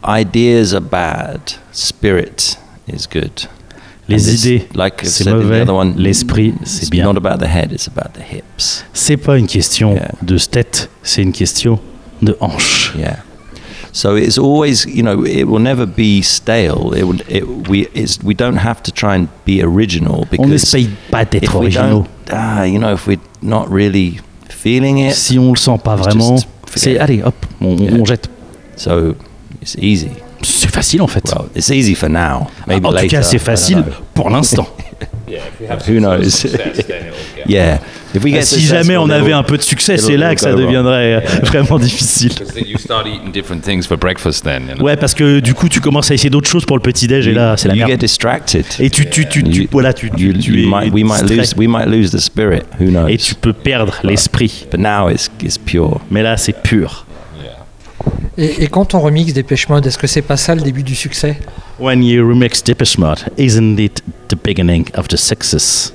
[0.08, 1.40] ideas are bad.
[1.72, 2.58] Spirit
[2.88, 3.32] is good.
[4.10, 5.62] Les And idées, like c'est said in the mauvais.
[5.62, 7.06] other one, L'esprit, c'est it's bien.
[7.06, 8.84] Not about the head; it's about the hips.
[8.94, 10.12] C'est pas une question Yeah.
[10.22, 11.80] de tête, c'est une question
[12.22, 12.94] de hanche.
[12.98, 13.20] Yeah.
[13.94, 16.94] So it's always, you know, it will never be stale.
[16.98, 20.50] It will, it, we, it's, we don't have to try and be original On because
[20.50, 24.20] n'essaye pas d'être don't, ah, you know, if we're not really
[24.50, 26.36] feeling it, Si on le sent pas vraiment,
[26.76, 27.94] c'est allez, hop, on, Yeah.
[27.94, 28.30] on jette.
[28.76, 29.16] so
[29.62, 30.10] it's easy.
[30.44, 31.24] C'est facile en fait.
[31.28, 32.48] Well, it's easy for now.
[32.68, 33.84] Maybe en tout cas, c'est facile
[34.14, 34.68] pour l'instant.
[35.88, 36.46] Who knows?
[37.48, 37.80] yeah.
[38.14, 41.20] Get si jamais on avait un peu de succès, c'est là que ça deviendrait euh,
[41.44, 42.30] vraiment difficile.
[42.30, 44.64] Because then you start eating different things for breakfast then.
[44.70, 44.86] You know?
[44.86, 47.28] Ouais, parce que du coup, tu commences à essayer d'autres choses pour le petit déj
[47.28, 47.92] et là, c'est la you merde.
[47.92, 48.66] get distracted.
[48.80, 51.04] Et tu, tu, tu, tu, You- voilà, tu, tu, you, tu you es might, we
[51.04, 51.38] might distrait.
[51.38, 52.64] lose we might lose the spirit.
[52.80, 53.08] Who knows?
[53.10, 54.68] et tu peux perdre l'esprit.
[54.72, 56.00] but now it's it's pure.
[56.12, 57.08] Mais là, c'est pur.
[58.38, 60.96] Et, et quand on remixe Dépêche Mode, est-ce que c'est pas ça le début du
[60.96, 61.38] succès?
[61.80, 65.94] When you remix Depeche Mode, isn't it the beginning of the success?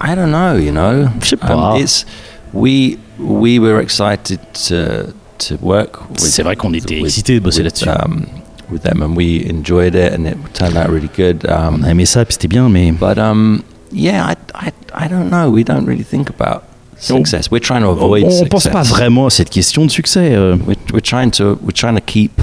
[0.00, 0.56] I don't know.
[0.58, 1.76] You know, Je sais pas.
[1.78, 2.04] it's
[2.52, 4.38] we we were excited
[4.68, 5.98] to to work.
[6.10, 7.88] With, C'est vrai qu'on était excités de bosser là-dessus.
[7.88, 8.26] Um,
[8.70, 11.46] with them, and we enjoyed it, and it turned out really good.
[11.48, 15.08] Um, On a aimé ça, puis c'était bien, mais But um, yeah, I, I, I
[15.08, 15.50] don't know.
[15.50, 16.62] We don't really think about
[16.98, 17.50] success.
[17.50, 18.48] We're trying to on, avoid on success.
[18.48, 20.32] pense pas vraiment à cette question de succès.
[20.34, 20.56] euh.
[20.66, 22.40] We're, we're trying to we're trying to keep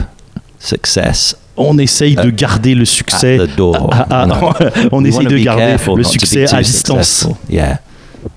[0.60, 1.36] success.
[1.58, 3.40] On essaye de garder le succès.
[3.40, 4.28] at the door, à-
[4.92, 7.08] on essaye de garder le succès à distance.
[7.08, 7.36] successful.
[7.50, 7.80] Yeah,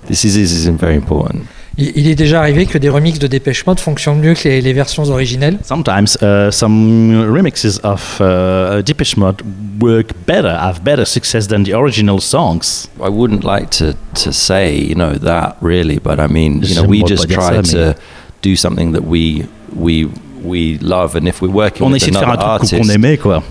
[0.07, 1.41] this is this is very important.
[1.79, 4.61] Il, il est déjà arrivé que des remixes de Dépêche Mode fonctionnent mieux que les,
[4.61, 9.43] les versions originelles Sometimes uh, some remixes of uh, Depeche Mode
[9.81, 12.89] work better, have better success than the original songs.
[13.01, 16.85] I wouldn't like to, to say you know that really, but I mean you know
[16.85, 17.95] we pas just dire try to
[18.43, 20.09] do something that we we
[20.43, 22.79] we love, and if we're working On with essaie de faire un another truc qu'on
[22.79, 23.43] artist, aimait, quoi.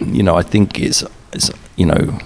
[0.00, 2.18] you know, I think it's, it's you know,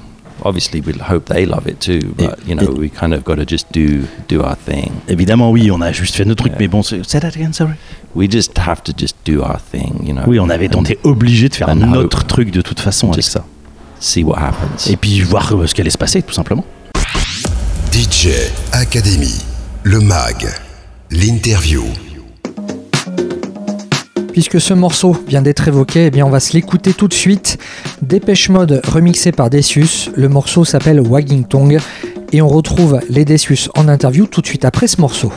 [0.44, 3.44] obviously we hope they love it too, but you know, we kind of got to
[3.46, 4.90] just do do our thing.
[5.08, 6.60] Évidemment, oui, on a juste fait notre truc, Yeah.
[6.60, 7.74] mais bon, c'est- say that again, sorry.
[8.14, 10.22] We just have to just do our thing, you know.
[10.26, 13.44] Oui, on avait, on était obligé de faire notre truc de toute façon avec ça.
[14.00, 14.88] see what happens.
[14.90, 16.64] Et puis voir euh, ce qui allait se passer, tout simplement.
[17.92, 18.28] DJ
[18.72, 19.34] Academy,
[19.82, 20.46] le MAG,
[21.10, 21.84] l'interview.
[24.32, 27.58] Puisque ce morceau vient d'être évoqué, eh bien on va se l'écouter tout de suite.
[28.02, 30.10] Dépêche Mode remixé par Decius.
[30.14, 31.78] Le morceau s'appelle Wagging Tongue.
[32.32, 35.32] Et on retrouve les Decius en interview tout de suite après ce morceau.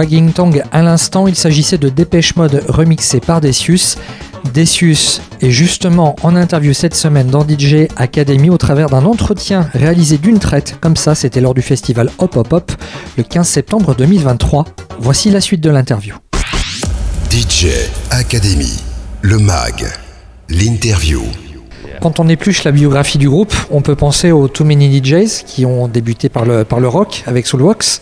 [0.00, 3.98] Wagging Tongue à l'instant, il s'agissait de Dépêche Mode remixé par Decius.
[4.54, 10.16] Decius est justement en interview cette semaine dans DJ Academy au travers d'un entretien réalisé
[10.16, 12.72] d'une traite, comme ça c'était lors du festival Hop Hop Hop
[13.18, 14.64] le 15 septembre 2023.
[15.00, 16.14] Voici la suite de l'interview.
[17.30, 17.66] DJ
[18.10, 18.82] Academy,
[19.20, 19.84] le mag,
[20.48, 21.20] l'interview.
[22.00, 25.66] Quand on épluche la biographie du groupe, on peut penser aux Too Many DJs qui
[25.66, 28.00] ont débuté par le, par le rock avec Soulwax.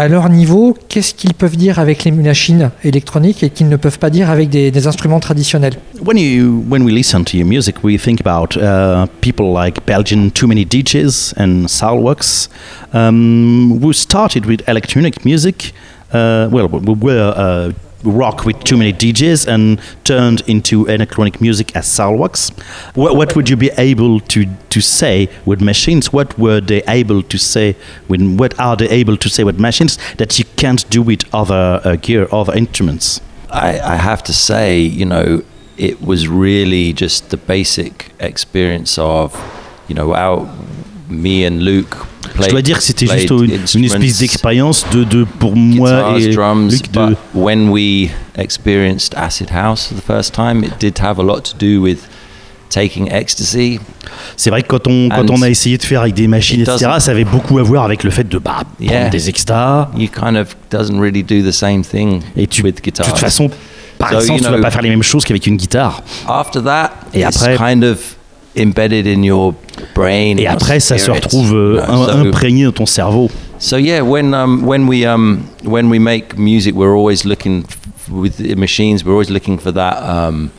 [0.00, 3.98] À leur niveau, qu'est-ce qu'ils peuvent dire avec les machines électroniques et qu'ils ne peuvent
[3.98, 7.98] pas dire avec des, instruments traditionnels When you when we listen to your music, we
[7.98, 12.48] think about uh, people like Belgian Too Many DJs and Salworks,
[12.94, 15.72] um, who started with electronic music.
[16.12, 17.72] Uh, well, we were uh,
[18.04, 22.56] rock with too many DJs and turned into electronic music as Salworks.
[22.94, 26.12] What, what would you be able to, to say with machines?
[26.12, 27.76] What were they able to say?
[28.08, 31.80] With, what are they able to say with machines that you can't do with other
[31.84, 33.20] uh, gear, other instruments?
[33.50, 35.42] I, I have to say, you know,
[35.76, 39.34] it was really just the basic experience of,
[39.88, 40.46] you know, our,
[41.08, 41.94] me and Luke.
[42.40, 43.30] Je dois dire que c'était juste
[43.74, 49.48] une, espèce d'expérience de, de, pour moi et drums, Luc de, when we experienced acid
[49.50, 51.98] house for the first time, it did have a lot to do with
[52.70, 53.80] taking ecstasy.
[54.36, 56.60] C'est vrai que quand on, quand And on a essayé de faire avec des machines,
[56.60, 59.08] etc., ça avait beaucoup à voir avec le fait de bah, prendre Yeah.
[59.08, 59.90] des extas.
[59.96, 63.06] You kind of doesn't really do the same thing Et tu, with de guitars.
[63.06, 63.50] toute façon,
[63.98, 66.02] par So, exemple, tu vas pas faire les mêmes choses qu'avec une guitare.
[66.28, 67.98] After that, Et après- kind of
[68.58, 69.54] embedded in your
[69.94, 70.36] brain.
[70.38, 73.30] Et après, ça se retrouve euh, im- so- imprégné dans ton cerveau.
[73.58, 77.64] So yeah, when um, when we um, when we make music, we're always looking
[78.10, 79.04] with the machines.
[79.04, 80.50] We're always looking for that um,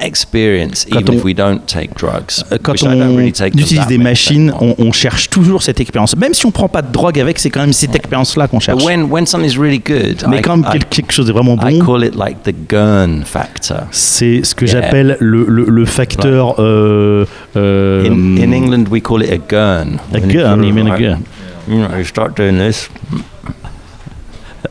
[0.00, 2.42] experience, Quand even on- if we don't take drugs.
[2.52, 6.16] Euh, Quand on don't really take utilise des machines, on, on cherche toujours cette expérience.
[6.16, 8.82] Même si on prend pas de drogue avec, c'est quand même cette expérience-là qu'on cherche.
[8.84, 12.04] When when something's really good, Mais I, quand I, quelque chose est vraiment bon, call
[12.04, 13.82] it like the Gurn factor.
[13.90, 14.80] c'est ce que Yeah.
[14.82, 16.54] j'appelle le, le, le facteur.
[16.60, 17.24] euh,
[17.56, 19.98] euh, In, in England, we call it a gurn.
[20.14, 21.20] A gurn, you mean a gurn?
[21.68, 22.88] You know, you start doing this.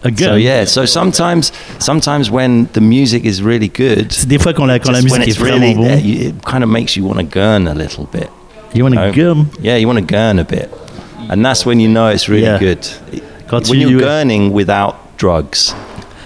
[0.04, 4.54] A So yeah, so sometimes, sometimes when the music is really good, C'est des fois
[4.54, 7.04] quand la, quand musique est it's really vraiment bonne, you, it kind of makes you
[7.06, 8.30] want to gurn a little bit.
[8.74, 9.12] you want know?
[9.12, 9.48] gun.
[9.62, 10.70] Yeah, you want to gurn a bit,
[11.30, 12.60] and that's when you know it's really Yeah.
[12.60, 12.80] good.
[13.50, 15.74] Quand when tu- you're gurning without drugs.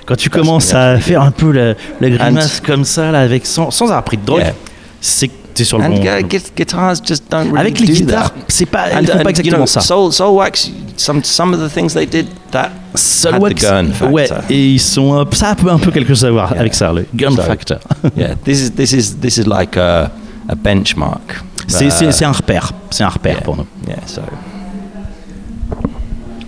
[0.05, 3.45] Quand tu commences when à faire un peu la, la grimace comme ça, là, avec,
[3.45, 4.53] sans, sans avoir pris de drogue, Yeah.
[4.99, 6.01] c'est t'es sur le And bon.
[6.27, 8.39] gu- guitars just don't really Avec les do guitares, that.
[8.47, 9.81] c'est pas, And, ils font and, pas exactement you know, ça.
[9.81, 13.91] Soul, Soul Wax, some some of the things they did that had the Soulwax, gurn
[13.93, 14.11] factor.
[14.13, 16.51] ouais, et ils sont un- ça a un peu, un peu quelque chose à voir
[16.51, 16.59] Yeah.
[16.61, 17.77] avec ça, le gun So- factor.
[18.17, 20.11] yeah, this is this is this is like a,
[20.49, 21.41] a benchmark.
[21.67, 23.67] c'est c'est- c'est un repère, c'est un repère yeah, pour nous.
[23.87, 24.21] Yeah, so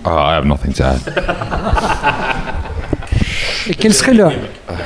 [0.08, 1.00] Oh, I have nothing to add.
[3.68, 4.30] Et quel serait leur,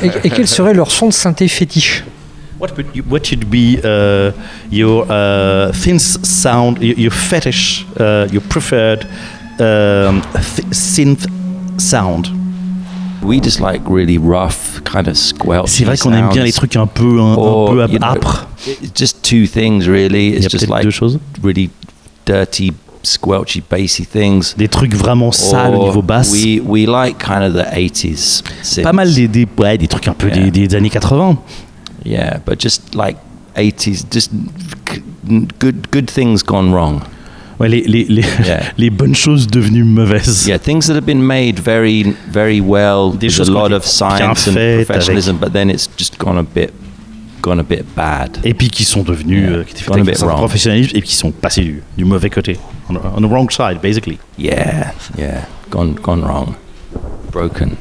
[0.02, 2.04] et, et quel serait leur son de synthé fétiche?
[2.60, 4.32] What would you, what should be uh,
[4.70, 9.04] your uh, synth sound, your, your fetish, uh, your preferred
[9.58, 10.20] um,
[10.54, 11.26] th- synth
[11.80, 12.28] sound?
[13.22, 16.76] We just like really rough, kind of squelchy C'est vrai qu'on aime bien les trucs
[16.76, 18.46] un peu, un, un Or, peu you know, âpres.
[18.66, 20.34] it's just two things really.
[20.36, 21.18] It's just like deux choses.
[21.42, 21.70] really
[22.26, 24.54] dirty, squelchy, bassy things.
[24.56, 26.30] Des trucs vraiment sales au niveau basse.
[26.32, 28.42] We we like kind of the 80s.
[28.62, 28.82] synths.
[28.84, 30.50] Pas mal des, des, ouais, des trucs un peu Yeah.
[30.50, 31.36] des, des années 80.
[32.04, 33.16] Yeah, but just like
[33.56, 34.30] 80s, just
[35.58, 37.02] good good things gone wrong.
[37.58, 38.72] Ouais, les, les, les, Yeah.
[38.78, 40.46] les bonnes choses devenues mauvaises.
[40.46, 43.10] Yeah, things that have been made very very well.
[43.12, 45.88] Des There's choses a qui ont lot of science bien and professionalism, but then it's
[45.98, 46.72] just gone a bit
[47.42, 48.38] gone a bit bad.
[48.44, 49.56] Et puis qui sont devenus, Yeah.
[49.58, 52.58] euh, qui étaient faits avec un professionnalisme et qui sont passés du, du mauvais côté.
[52.88, 54.18] On, the- on the wrong side, basically.
[54.38, 56.54] Yeah, yeah, gone gone wrong,
[57.30, 57.76] broken.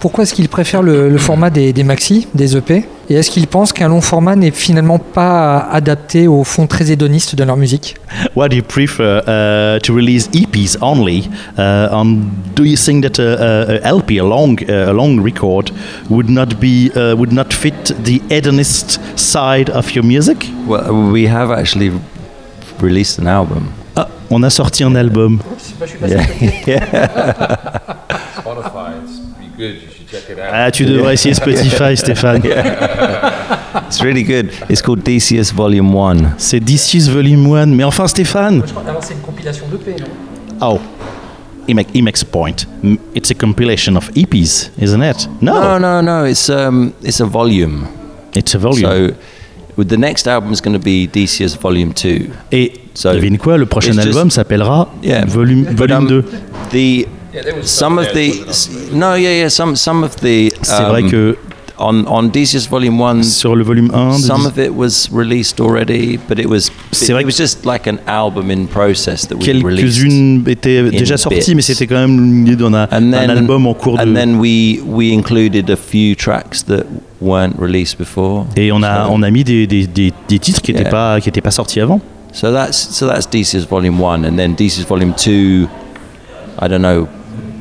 [0.00, 3.48] Pourquoi est-ce qu'ils préfèrent le, le format des, des maxi, des EP Et est-ce qu'ils
[3.48, 7.96] pensent qu'un long format n'est finalement pas adapté au fond très hédoniste de leur musique?
[8.36, 11.28] Why do you prefer uh, to release EPs only?
[11.58, 12.18] Uh, and
[12.54, 15.72] do you think that a, a, a LP, a long, uh, a long record,
[16.08, 20.46] would not be uh, would not fit the hedonist side of your music?
[20.68, 21.90] Well, we have actually
[22.80, 23.72] released an album.
[23.96, 25.40] Ah, on a sorti un album.
[25.40, 26.12] Spotify,
[29.02, 29.26] it's pretty good.
[29.26, 29.47] You should check it out.
[30.52, 32.42] Ah, tu devrais essayer Spotify, Stéphane.
[33.88, 34.50] It's really good.
[34.68, 36.32] It's called DCS Volume One.
[36.38, 37.66] C'est D6 Volume 1.
[37.66, 38.62] Mais enfin, Stéphane.
[39.00, 40.06] c'est une compilation d'EP, non?
[40.60, 40.80] Oh,
[41.66, 42.66] he, make, he makes a point.
[43.14, 45.28] It's a compilation of EPs, isn't it?
[45.40, 46.24] No, No, no, no.
[46.26, 47.86] It's um, it's a volume.
[48.34, 48.82] it's a volume.
[49.10, 49.14] So,
[49.76, 52.30] with the next album is going to be DCS Volume Two.
[52.52, 56.24] Et So, devine quoi, le prochain album s'appellera Yeah, Volume, volume um, 2.
[56.72, 57.06] The
[57.62, 58.32] some of the
[58.92, 59.48] no, yeah, yeah.
[59.48, 60.52] Some some of the.
[60.62, 61.36] C'est vrai um, que
[61.80, 65.60] on on Decius Volume One, sur le volume 1 de some of it was released
[65.60, 69.26] already, but it was C'est it, vrai it was just like an album in process
[69.28, 70.00] that we released.
[70.02, 71.62] quelques-unes étaient in déjà sorties, mais bits.
[71.62, 74.02] c'était quand même l'idée d'un a- And un then, album en cours de.
[74.02, 76.84] and then we we included a few tracks that
[77.20, 78.46] weren't released before.
[78.56, 80.90] et on a, So- on a mis des, des, des, des titres qui n'étaient Yeah.
[80.90, 82.00] pas, qui étaient pas sortis avant.
[82.32, 85.68] So that's so that's Decius Volume One, and then Decius Volume Two.
[86.60, 87.06] I don't know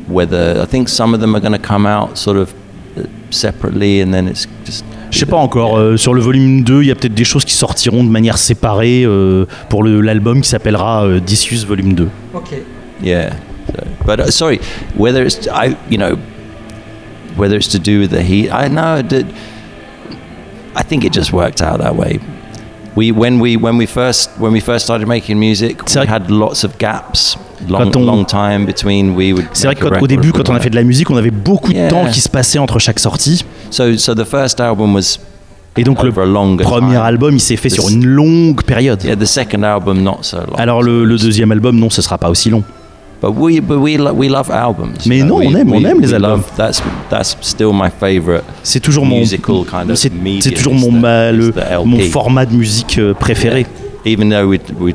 [0.08, 2.54] whether I think some of them are going to come out sort of
[2.98, 4.84] uh, separately, and then it's just.
[5.10, 5.78] Je sais pas encore.
[5.78, 8.38] euh, sur le volume 2, il y a peut-être des choses qui sortiront de manière
[8.38, 12.10] séparée euh, pour l'album qui s'appellera euh, Dissus volume 2.
[12.34, 12.56] Ok.
[13.02, 13.30] Yeah.
[13.68, 14.60] So, but uh, sorry,
[14.98, 16.18] whether it's I you know
[17.38, 19.26] whether it's to do with the heat, I know that
[20.76, 22.20] I think it just worked out that way.
[22.96, 26.64] We when we when we first when we first started making music, we had lots
[26.64, 27.38] of gaps,
[27.70, 29.46] long on- long time between we would.
[29.54, 31.78] C'est vrai qu'au début, quand on a fait de la musique, on avait beaucoup de
[31.78, 31.88] Yeah.
[31.90, 33.44] temps qui se passait entre chaque sortie.
[33.72, 35.18] So so the first album was
[35.76, 37.02] Et donc le premier time.
[37.02, 39.04] album, il s'est fait sur This- une longue période.
[39.04, 40.56] Yeah, the second album not so long.
[40.58, 42.64] Alors le, le deuxième album, non, ce sera pas aussi long.
[43.22, 44.94] But we but we lo- we love albums.
[45.08, 46.44] Mais non, we- on aime- on aime les albums.
[46.56, 48.44] That's that's still my favorite.
[48.62, 50.10] C'est toujours mon, musical kind of c'est
[50.52, 53.66] toujours mon, the- ma- le- the mon format de musique euh, préféré.
[54.06, 54.94] Even though we we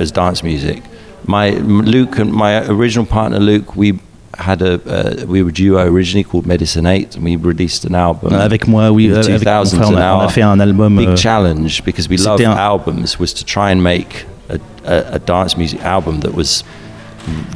[0.00, 0.82] as dance music,
[1.30, 3.98] my Luke and my original partner Luke, we
[4.36, 7.94] had a uh, we were a duo originally called Medicine Eight, and we released an
[7.94, 8.32] album.
[8.32, 10.96] Avec moi, oui, in euh, avec mon frère, on a, on a fait un album.
[10.96, 14.58] big euh, challenge because we love c'était un- albums was to try and make a,
[14.84, 16.64] a, a dance music album that was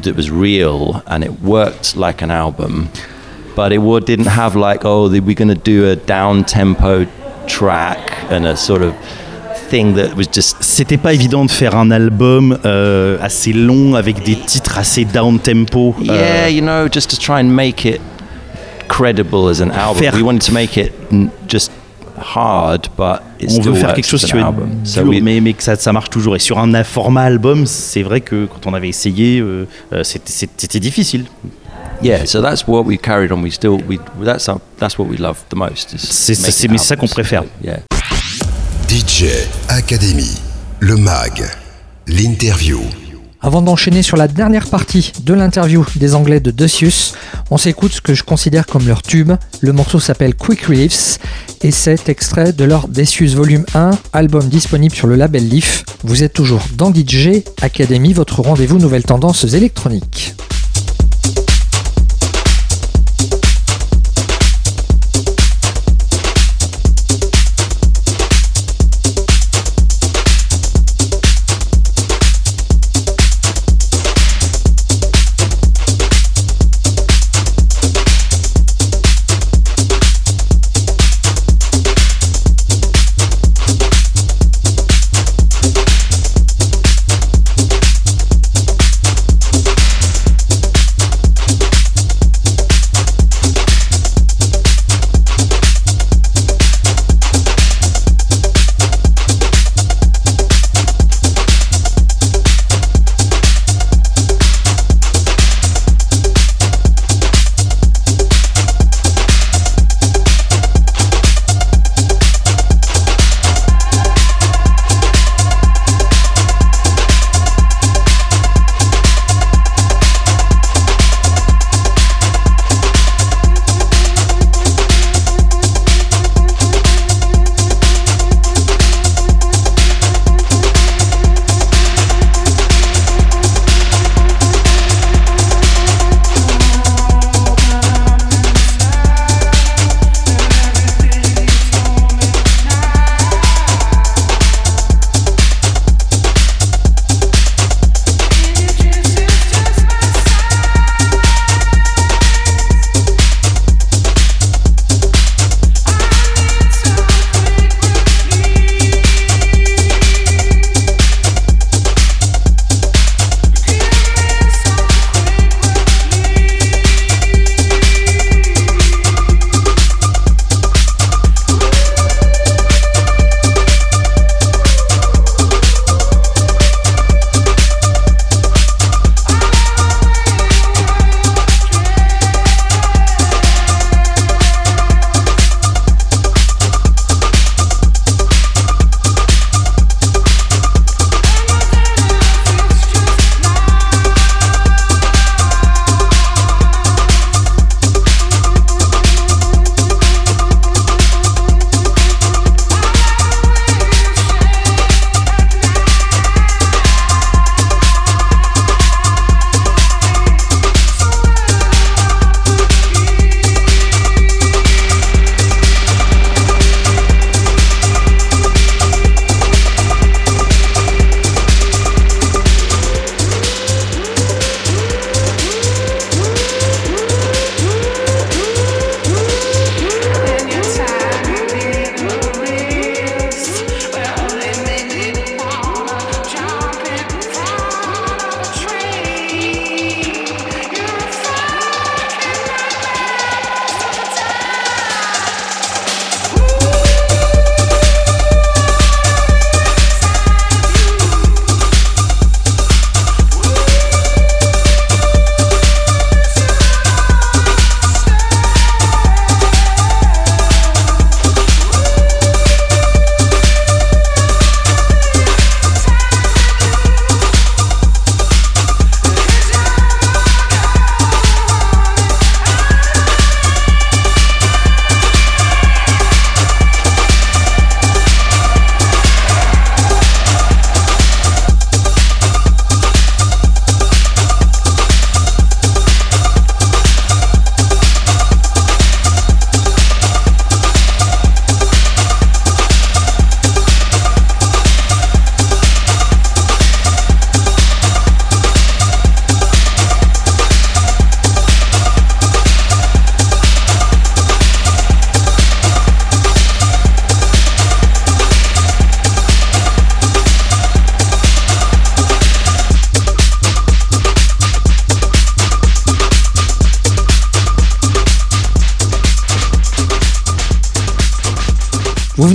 [0.02, 2.88] that was real and it worked like an album,
[3.56, 7.06] but it didn't have like oh the, we're going to do a down tempo
[7.46, 8.94] track and a sort of
[10.60, 15.38] C'était pas évident de faire un album euh, assez long avec des titres assez down
[15.38, 15.94] tempo.
[16.00, 18.00] euh, yeah you know just to try and make it
[18.88, 19.96] credible as an album.
[20.02, 20.92] Faire- We wanted to make it
[21.48, 21.70] just
[22.16, 24.32] hard, but it on still veut faire quelque chose qui
[24.84, 26.36] So we- mais, mais que ça, ça marche toujours.
[26.36, 29.66] Et sur un format album, c'est vrai que quand on avait essayé, euh,
[30.02, 31.24] c'était- difficile.
[32.02, 33.40] Yeah, so that's what we carried on.
[33.42, 35.94] We still we that's our, that's what we love the most.
[35.96, 36.34] C'est-
[36.78, 37.44] ça qu'on préfère.
[37.64, 37.78] Yeah.
[38.94, 39.24] DJ
[39.70, 40.30] Academy,
[40.78, 41.42] le MAG,
[42.06, 42.78] l'interview.
[43.40, 47.14] Avant d'enchaîner sur la dernière partie de l'interview des Anglais de Decius,
[47.50, 49.32] on s'écoute ce que je considère comme leur tube.
[49.62, 51.18] Le morceau s'appelle Quick Reliefs
[51.62, 55.84] et c'est extrait de leur Decius Volume 1, album disponible sur le label Leaf.
[56.04, 60.36] Vous êtes toujours dans DJ Academy, votre rendez-vous nouvelles tendances électroniques.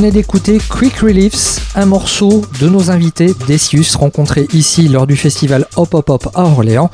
[0.10, 5.68] Venez d'écouter Quick Reliefs, un morceau de nos invités Decius rencontrés ici lors du festival
[5.76, 6.90] Hop Hop Hop à Orléans.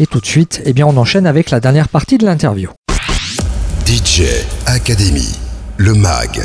[0.00, 2.70] Et tout de suite, eh bien, on enchaîne avec la dernière partie de l'interview.
[3.86, 4.22] DJ
[4.66, 5.28] Academy,
[5.76, 6.40] le MAG,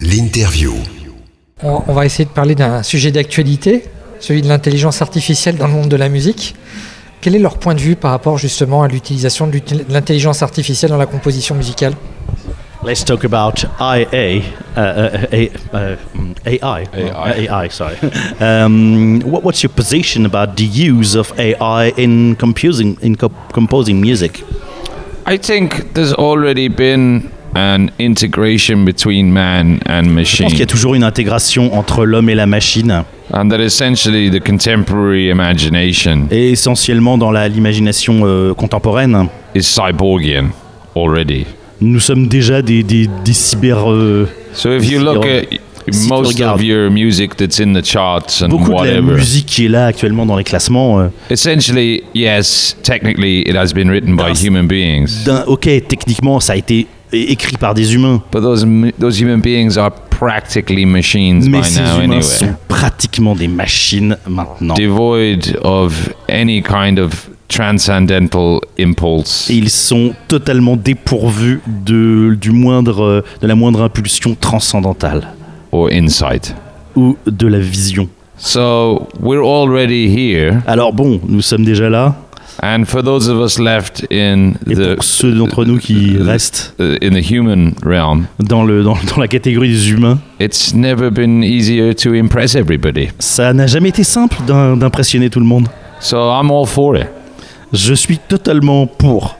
[0.00, 0.74] l'interview.
[1.62, 3.84] On, on va essayer de parler d'un sujet d'actualité,
[4.20, 6.56] celui de l'intelligence artificielle dans le monde de la musique.
[7.20, 10.42] Quel est leur point de vue par rapport justement à l'utilisation de l'util- de l'intelligence
[10.42, 11.94] artificielle dans la composition musicale?
[12.84, 14.42] Let's talk about IA,
[14.76, 16.86] uh, uh, A- uh, mm, AI.
[16.92, 17.32] AI.
[17.48, 17.96] AI, sorry.
[18.40, 24.00] um, what, what's your position about the use of AI in composing in co- composing
[24.02, 24.42] music?
[25.24, 30.62] I think there's already been an integration between man and Je pense machine, qu'il y
[30.62, 36.28] a toujours une intégration entre l'homme et la machine, and that essentially the contemporary imagination
[36.30, 39.28] et essentiellement dans la- l'imagination euh, contemporaine.
[39.54, 40.50] is cyborgian
[40.94, 41.46] already.
[41.80, 43.90] Nous sommes déjà des, des, des cyber.
[43.90, 45.44] euh, So if you look at
[45.90, 49.16] Si most regardes of your music that's in the charts and beaucoup de la whatever,
[49.16, 50.98] musique qui est là actuellement dans les classements.
[50.98, 56.56] euh, essentially, yes, technically it has been written by human beings, ok, techniquement, ça a
[56.56, 58.66] été écrit par des humains, but those
[58.98, 62.22] those human beings are practically machines mais by ces now humains anyway.
[62.22, 64.72] sont pratiquement des machines maintenant.
[64.74, 69.48] devoid of any kind of transcendental impulse.
[69.50, 75.22] Et ils sont totalement dépourvus de, du moindre, de la moindre impulsion transcendantale
[75.72, 76.54] or insight.
[76.96, 78.08] ou de la vision.
[78.36, 82.14] So we're already here, Alors bon, nous sommes déjà là,
[82.62, 86.74] and for those of us left in et the pour ceux d'entre nous qui restent
[86.78, 91.42] in the human realm, dans, le, dans, dans la catégorie des humains, it's never been
[91.42, 93.08] easier to impress everybody.
[93.18, 95.68] ça n'a jamais été simple d'im- d'impressionner tout le monde.
[96.00, 97.06] So I'm all for it.
[97.74, 99.36] Je suis totalement pour.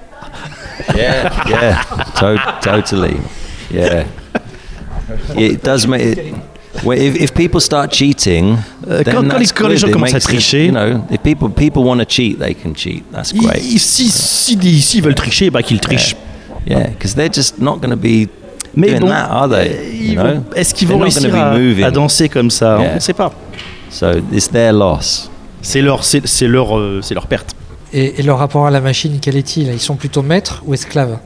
[0.96, 1.80] Yeah, yeah,
[2.20, 3.16] to- totally.
[3.72, 4.04] Yeah,
[5.36, 6.34] it does make it.
[6.82, 8.56] Well, if, if people start cheating,
[8.90, 9.78] Euh, then quand- quand les- that's quand les good.
[9.80, 12.38] gens It commencent à makes it- tricher- you know, if people people want to cheat,
[12.40, 13.04] they can cheat.
[13.12, 13.62] That's Ils- great.
[13.64, 16.16] ils- si si s'ils veulent tricher, bah qu'ils trichent.
[16.66, 18.28] Yeah, because they're just not going to be
[18.74, 20.16] Mais doing bon, that, are they?
[20.18, 21.52] euh, est-ce qu'ils vont réussir à,
[21.86, 22.78] à danser comme ça?
[22.80, 22.90] Yeah.
[22.90, 23.32] On ne sait pas.
[23.90, 25.30] So it's their loss.
[25.62, 27.54] C'est leur, c'est, c'est leur, euh, c'est leur perte.
[27.94, 29.68] Et, et leur rapport à la machine, quel est-il?
[29.72, 31.18] Ils sont plutôt maîtres ou esclaves?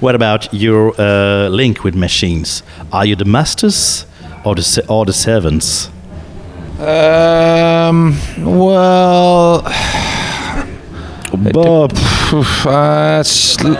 [0.00, 2.62] What about your uh, link with machines?
[2.90, 4.06] Are you the masters
[4.44, 5.90] or the se- or the servants?
[6.80, 8.14] Um.
[8.38, 9.62] Well.
[11.52, 13.76] Poof, uh, sl-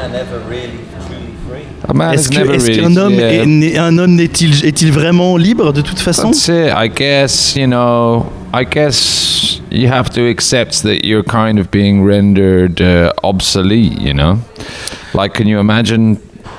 [1.89, 2.81] a man est-ce, is que- never est-ce really.
[2.83, 3.45] qu'un homme, yeah.
[3.45, 6.31] est, un homme est-il, est-il vraiment libre de toute façon?
[6.31, 6.73] That's it.
[6.77, 12.03] I guess, you know, I guess you have to accept that you're kind of being
[12.05, 14.39] rendered uh, obsolete, you know?
[15.15, 16.19] Like, can you imagine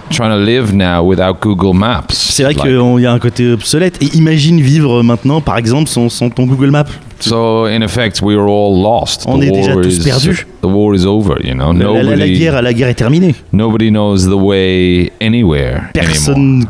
[0.09, 2.13] trying to live now without Google Maps?
[2.15, 4.01] C'est vrai Like, qu'il y a un côté obsolète.
[4.01, 6.87] Et imagine vivre maintenant, par exemple, sans, sans ton Google Maps.
[7.19, 9.25] So, in effect, we are all lost.
[9.27, 10.45] On the est déjà war tous is, perdus.
[10.61, 11.71] The war is over, you know?
[11.71, 13.35] La, la- la nobody, guerre, la guerre est terminée.
[13.51, 16.67] nobody knows the way anywhere anymore.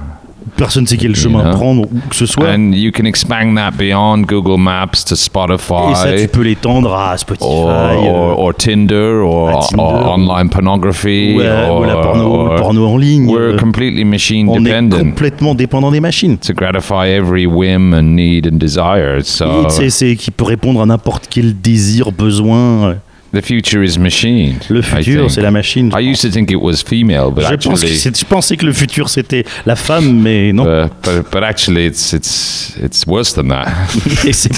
[0.62, 1.52] Personne, sait quel chemin know?
[1.58, 2.50] prendre, où que ce soit.
[2.50, 5.92] And you can expand that beyond Google Maps to Spotify.
[5.92, 7.44] Et ça, tu peux l'étendre à Spotify.
[7.48, 9.82] or, euh, or, or Tinder or, Tinder.
[9.84, 13.28] or online pornography ou, à- ou or, la porno, or- le porno en ligne.
[13.28, 16.38] we're euh, completely machine on est dependent complètement dépendant des machines.
[16.38, 20.86] to gratify every whim and need and desire so c'est- c'est qui peut répondre à
[20.86, 22.98] n'importe quel désir, besoin.
[23.34, 25.90] The future is machine Le I futur, c'est la machine.
[25.98, 28.66] I used to think it was female but je, pense que actually je pensais que
[28.66, 30.66] le futur c'était la femme, mais non.
[30.66, 33.68] uh, but, but actually it's it's it's worse than that
[34.26, 34.52] Et c'est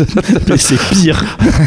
[0.49, 1.23] mais c'est pire.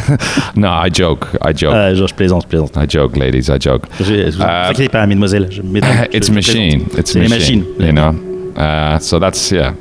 [0.56, 2.72] no I joke I joke Ah, genre, je plaisante, je plaisante.
[2.76, 5.48] I joke ladies I joke Je- Ne vous Euh, inquiétez pas, mesdemoiselles.
[5.50, 6.98] Je, mesdames, je- it's je machine plaisante.
[6.98, 7.64] it's machine machines.
[7.80, 8.14] you know?
[8.56, 9.72] Uh, so that's yeah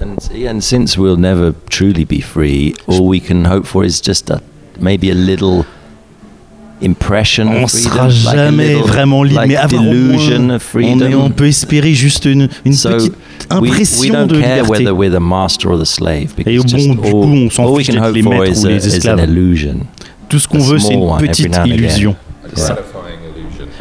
[0.00, 4.00] And, yeah, and since we'll never truly be free, all we can hope for is
[4.00, 4.40] just a
[4.80, 5.64] maybe a little
[6.82, 10.74] impression On sera like jamais little, vraiment libre, like mais avoir au delusion moins, of
[10.76, 13.12] on, on peut espérer juste une, une So petite
[13.50, 15.10] we, we impression don't de care liberté.
[15.10, 18.10] the master or the slave Et bon, du all, coup, on s'en we fiche d'être
[18.12, 19.24] les maîtres ou a, les esclaves.
[19.28, 19.76] illusion.
[20.28, 22.14] Tout ce qu'on veut, c'est une petite illusion.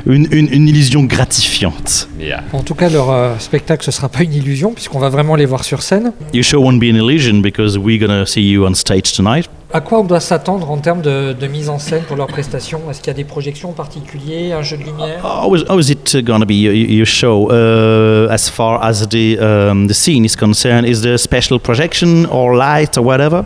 [0.05, 2.07] Une, une, une illusion gratifiante.
[2.19, 5.35] yeah En tout cas, leur euh, spectacle, ce sera pas une illusion, puisqu'on va vraiment
[5.35, 6.13] les voir sur scène.
[6.33, 9.49] Your show won't be an illusion because we're gonna see you on stage tonight.
[9.73, 12.79] À quoi on doit s'attendre en termes de, de mise en scène pour leurs prestations?
[12.89, 15.21] Est-ce qu'il y a des projections particulières, un jeu de lumière?
[15.23, 17.49] How is, how is it uh, gonna be your, your show?
[17.51, 20.85] Uh, as far as the um, the scene is concerned?
[20.85, 23.45] Is there a special projection or light or whatever?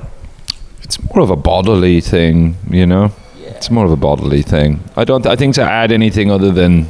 [0.91, 3.11] it's more of a bodily thing, you know?
[3.55, 4.79] It's more of a bodily thing.
[4.97, 5.25] I don't.
[5.25, 6.87] I think to add anything other than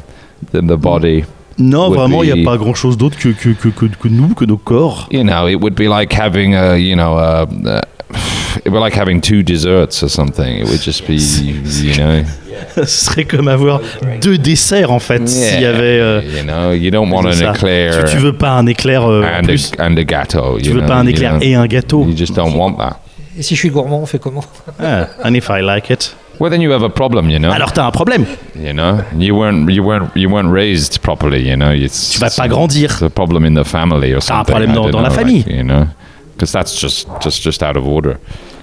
[0.52, 1.24] than the body
[1.58, 4.46] Non, vraiment, il n'y a pas grand chose d'autre que, que, que, que, nous, que
[4.46, 5.08] nos corps.
[5.12, 7.82] You know, it would be like having a, you know, a, uh,
[8.66, 10.58] it would like having two desserts or something.
[10.60, 12.24] It would just be, you know.
[12.76, 13.82] Ce serait comme avoir
[14.22, 15.28] deux desserts en fait.
[15.28, 16.00] S'il y avait.
[16.00, 17.52] euh, you know, you don't want an ça.
[17.56, 19.72] éclair Tu, tu veux pas un éclair euh, en and, plus.
[19.80, 20.58] a, and a gâteau.
[20.60, 21.42] Tu you veux know, pas un you éclair know.
[21.42, 22.06] et un gâteau.
[22.08, 23.00] You just don't want that.
[23.38, 24.44] Et si je suis gourmand, on fait comment?
[24.80, 26.16] Ah, and if I like it.
[26.40, 27.52] Well, then you have a problem, you know.
[27.52, 28.26] Alors t'as un problème.
[28.56, 31.48] You know, you weren't, you weren't, you weren't raised properly.
[31.48, 32.92] You know, it's, Tu vas pas grandir.
[32.92, 34.46] It's a problem in the family or T'as un something.
[34.56, 35.44] problème I dans- don't dans la know, famille.
[35.48, 35.86] like, you know,
[36.42, 38.18] because that's just, just, just out of order.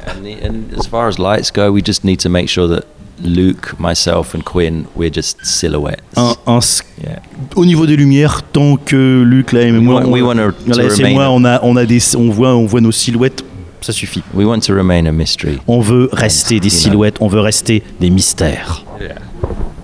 [0.05, 2.85] And, the, and as far as lights go, we just need to make sure that
[3.23, 6.03] Luke, myself, and Quinn, we're just silhouettes.
[6.17, 6.61] Un- un
[7.01, 7.21] Yeah.
[7.55, 10.37] au niveau des lumières, tant que Luc, là, et We moi, want- on, we want
[10.39, 13.45] to c'est remain- moi, on a, on a des, on voit, on voit nos silhouettes,
[13.81, 14.23] ça suffit.
[14.35, 15.61] We want to remain a mystery.
[15.69, 18.85] On veut rester des silhouettes, on veut rester des mystères.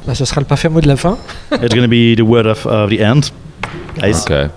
[0.05, 1.16] Bah, Ce sera le parfait mot de la fin.
[1.53, 3.31] It's gonna be the word of, of the end.
[3.97, 4.23] Guys.
[4.25, 4.49] Okay.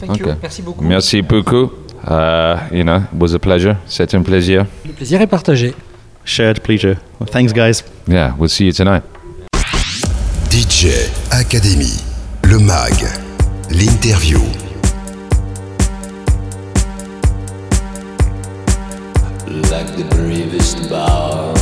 [0.00, 0.26] Thank you.
[0.26, 0.36] Okay.
[0.42, 0.84] Merci beaucoup.
[0.84, 1.70] Merci beaucoup.
[2.06, 3.76] Uh, you know, it was a pleasure.
[3.86, 4.66] C'est un plaisir.
[4.86, 5.74] Le plaisir est partagé.
[6.24, 6.96] Shared pleasure.
[7.30, 7.82] Thanks, guys.
[8.06, 9.02] Yeah, we'll see you tonight.
[10.50, 12.02] DJ Academy,
[12.44, 13.04] le MAG,
[13.70, 14.40] l'interview.
[19.70, 21.55] like the bravest bower.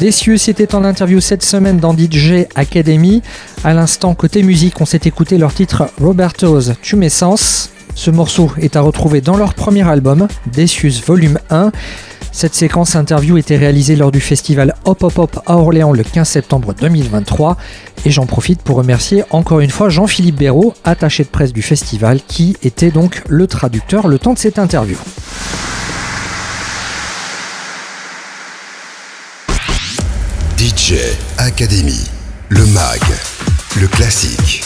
[0.00, 3.20] Decius était en interview cette semaine dans DJ Academy.
[3.64, 7.70] À l'instant, côté musique, on s'est écouté leur titre Roberto's Tumescence.
[7.96, 11.72] Ce morceau est à retrouver dans leur premier album, Decius Volume 1.
[12.30, 16.28] Cette séquence interview était réalisée lors du festival Hop Hop Hop à Orléans le 15
[16.28, 17.56] septembre 2023
[18.04, 22.20] et j'en profite pour remercier encore une fois Jean-Philippe Béraud, attaché de presse du festival,
[22.28, 24.96] qui était donc le traducteur le temps de cette interview.
[30.90, 33.02] Le MAG,
[33.78, 34.64] le classique.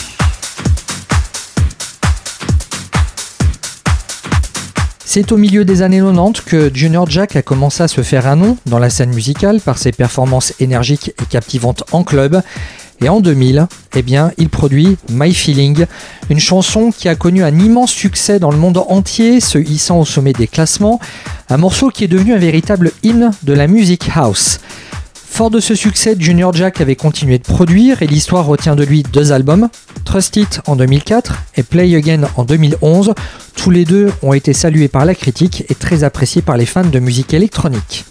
[5.03, 8.37] C'est au milieu des années 90 que Junior Jack a commencé à se faire un
[8.37, 12.41] nom dans la scène musicale par ses performances énergiques et captivantes en club.
[13.01, 15.85] Et en 2000, eh bien, il produit My Feeling,
[16.29, 20.05] une chanson qui a connu un immense succès dans le monde entier, se hissant au
[20.05, 21.01] sommet des classements,
[21.49, 24.61] un morceau qui est devenu un véritable hymne de la musique house.
[25.33, 29.01] Fort de ce succès, Junior Jack avait continué de produire et l'histoire retient de lui
[29.01, 29.67] deux albums,
[30.05, 33.15] Trust It en 2004 et Play Again en 2011.
[33.55, 36.85] Tous les deux ont été salués par la critique et très appréciés par les fans
[36.85, 38.05] de musique électronique.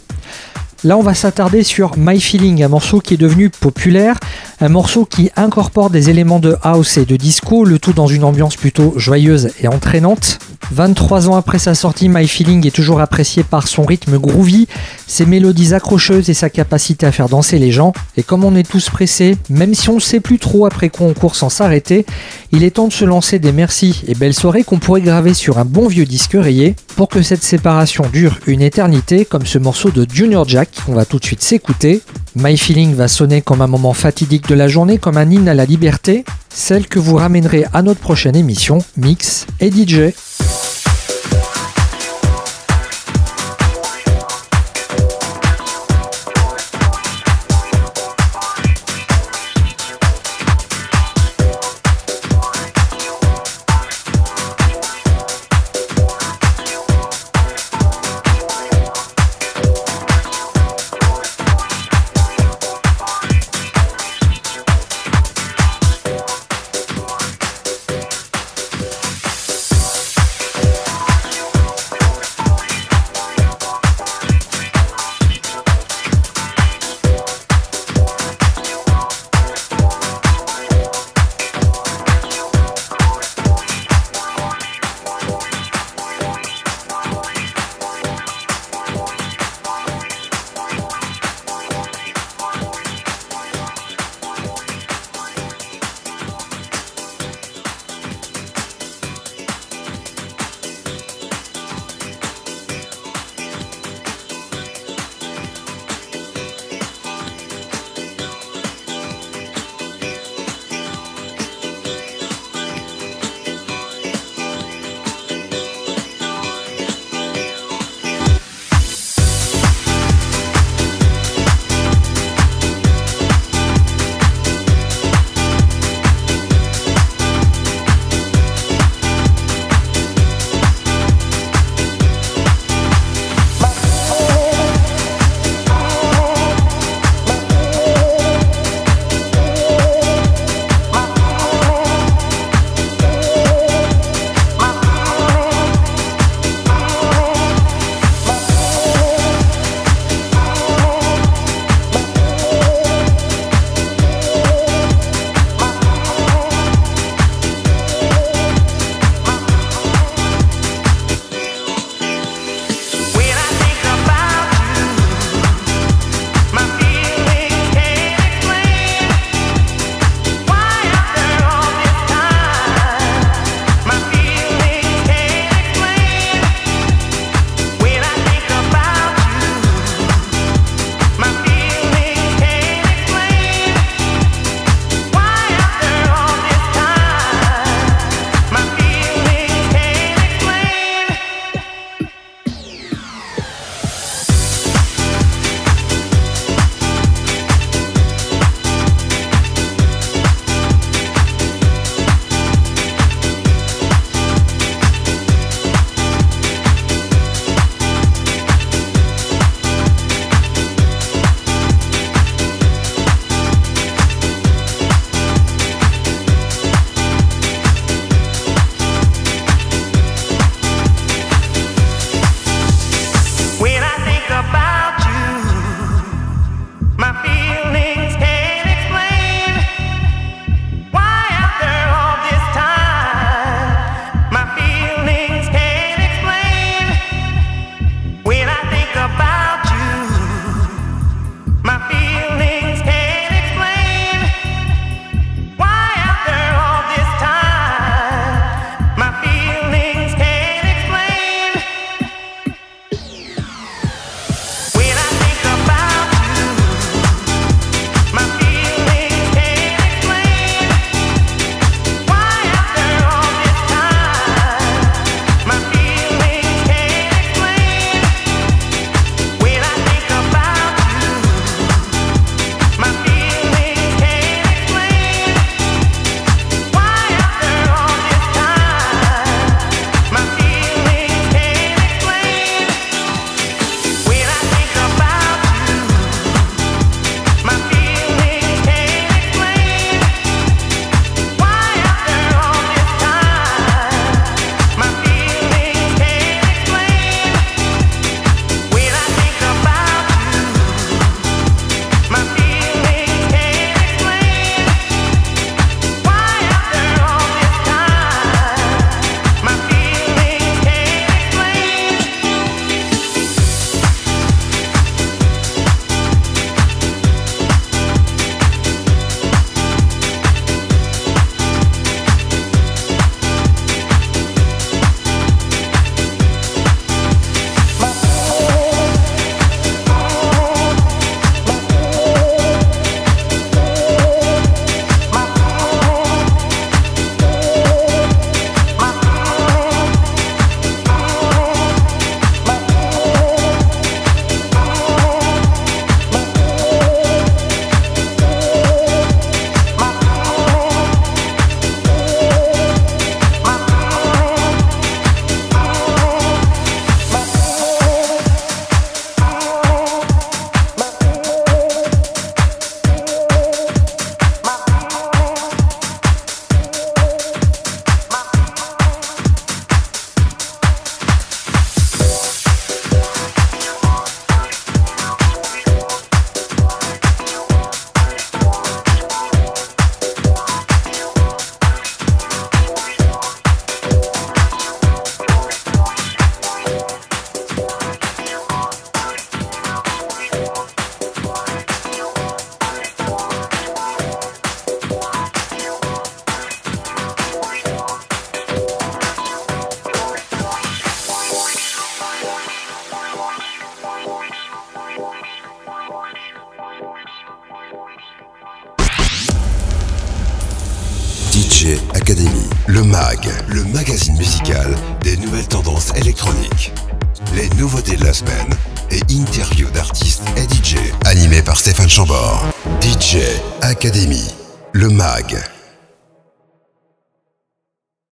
[0.84, 4.18] Là, on va s'attarder sur My Feeling, un morceau qui est devenu populaire,
[4.60, 8.24] un morceau qui incorpore des éléments de house et de disco, le tout dans une
[8.24, 10.40] ambiance plutôt joyeuse et entraînante.
[10.72, 14.66] 23 ans après sa sortie, My Feeling est toujours apprécié par son rythme groovy,
[15.06, 17.92] ses mélodies accrocheuses et sa capacité à faire danser les gens.
[18.16, 21.06] Et comme on est tous pressés, même si on ne sait plus trop après quoi
[21.06, 22.06] on court sans s'arrêter,
[22.50, 25.58] il est temps de se lancer des merci et belles soirées qu'on pourrait graver sur
[25.58, 29.90] un bon vieux disque rayé pour que cette séparation dure une éternité, comme ce morceau
[29.90, 32.02] de Junior Jack qu'on va tout de suite s'écouter.
[32.36, 35.54] My Feeling va sonner comme un moment fatidique de la journée, comme un hymne à
[35.54, 40.12] la liberté, celle que vous ramènerez à notre prochaine émission, Mix et DJ.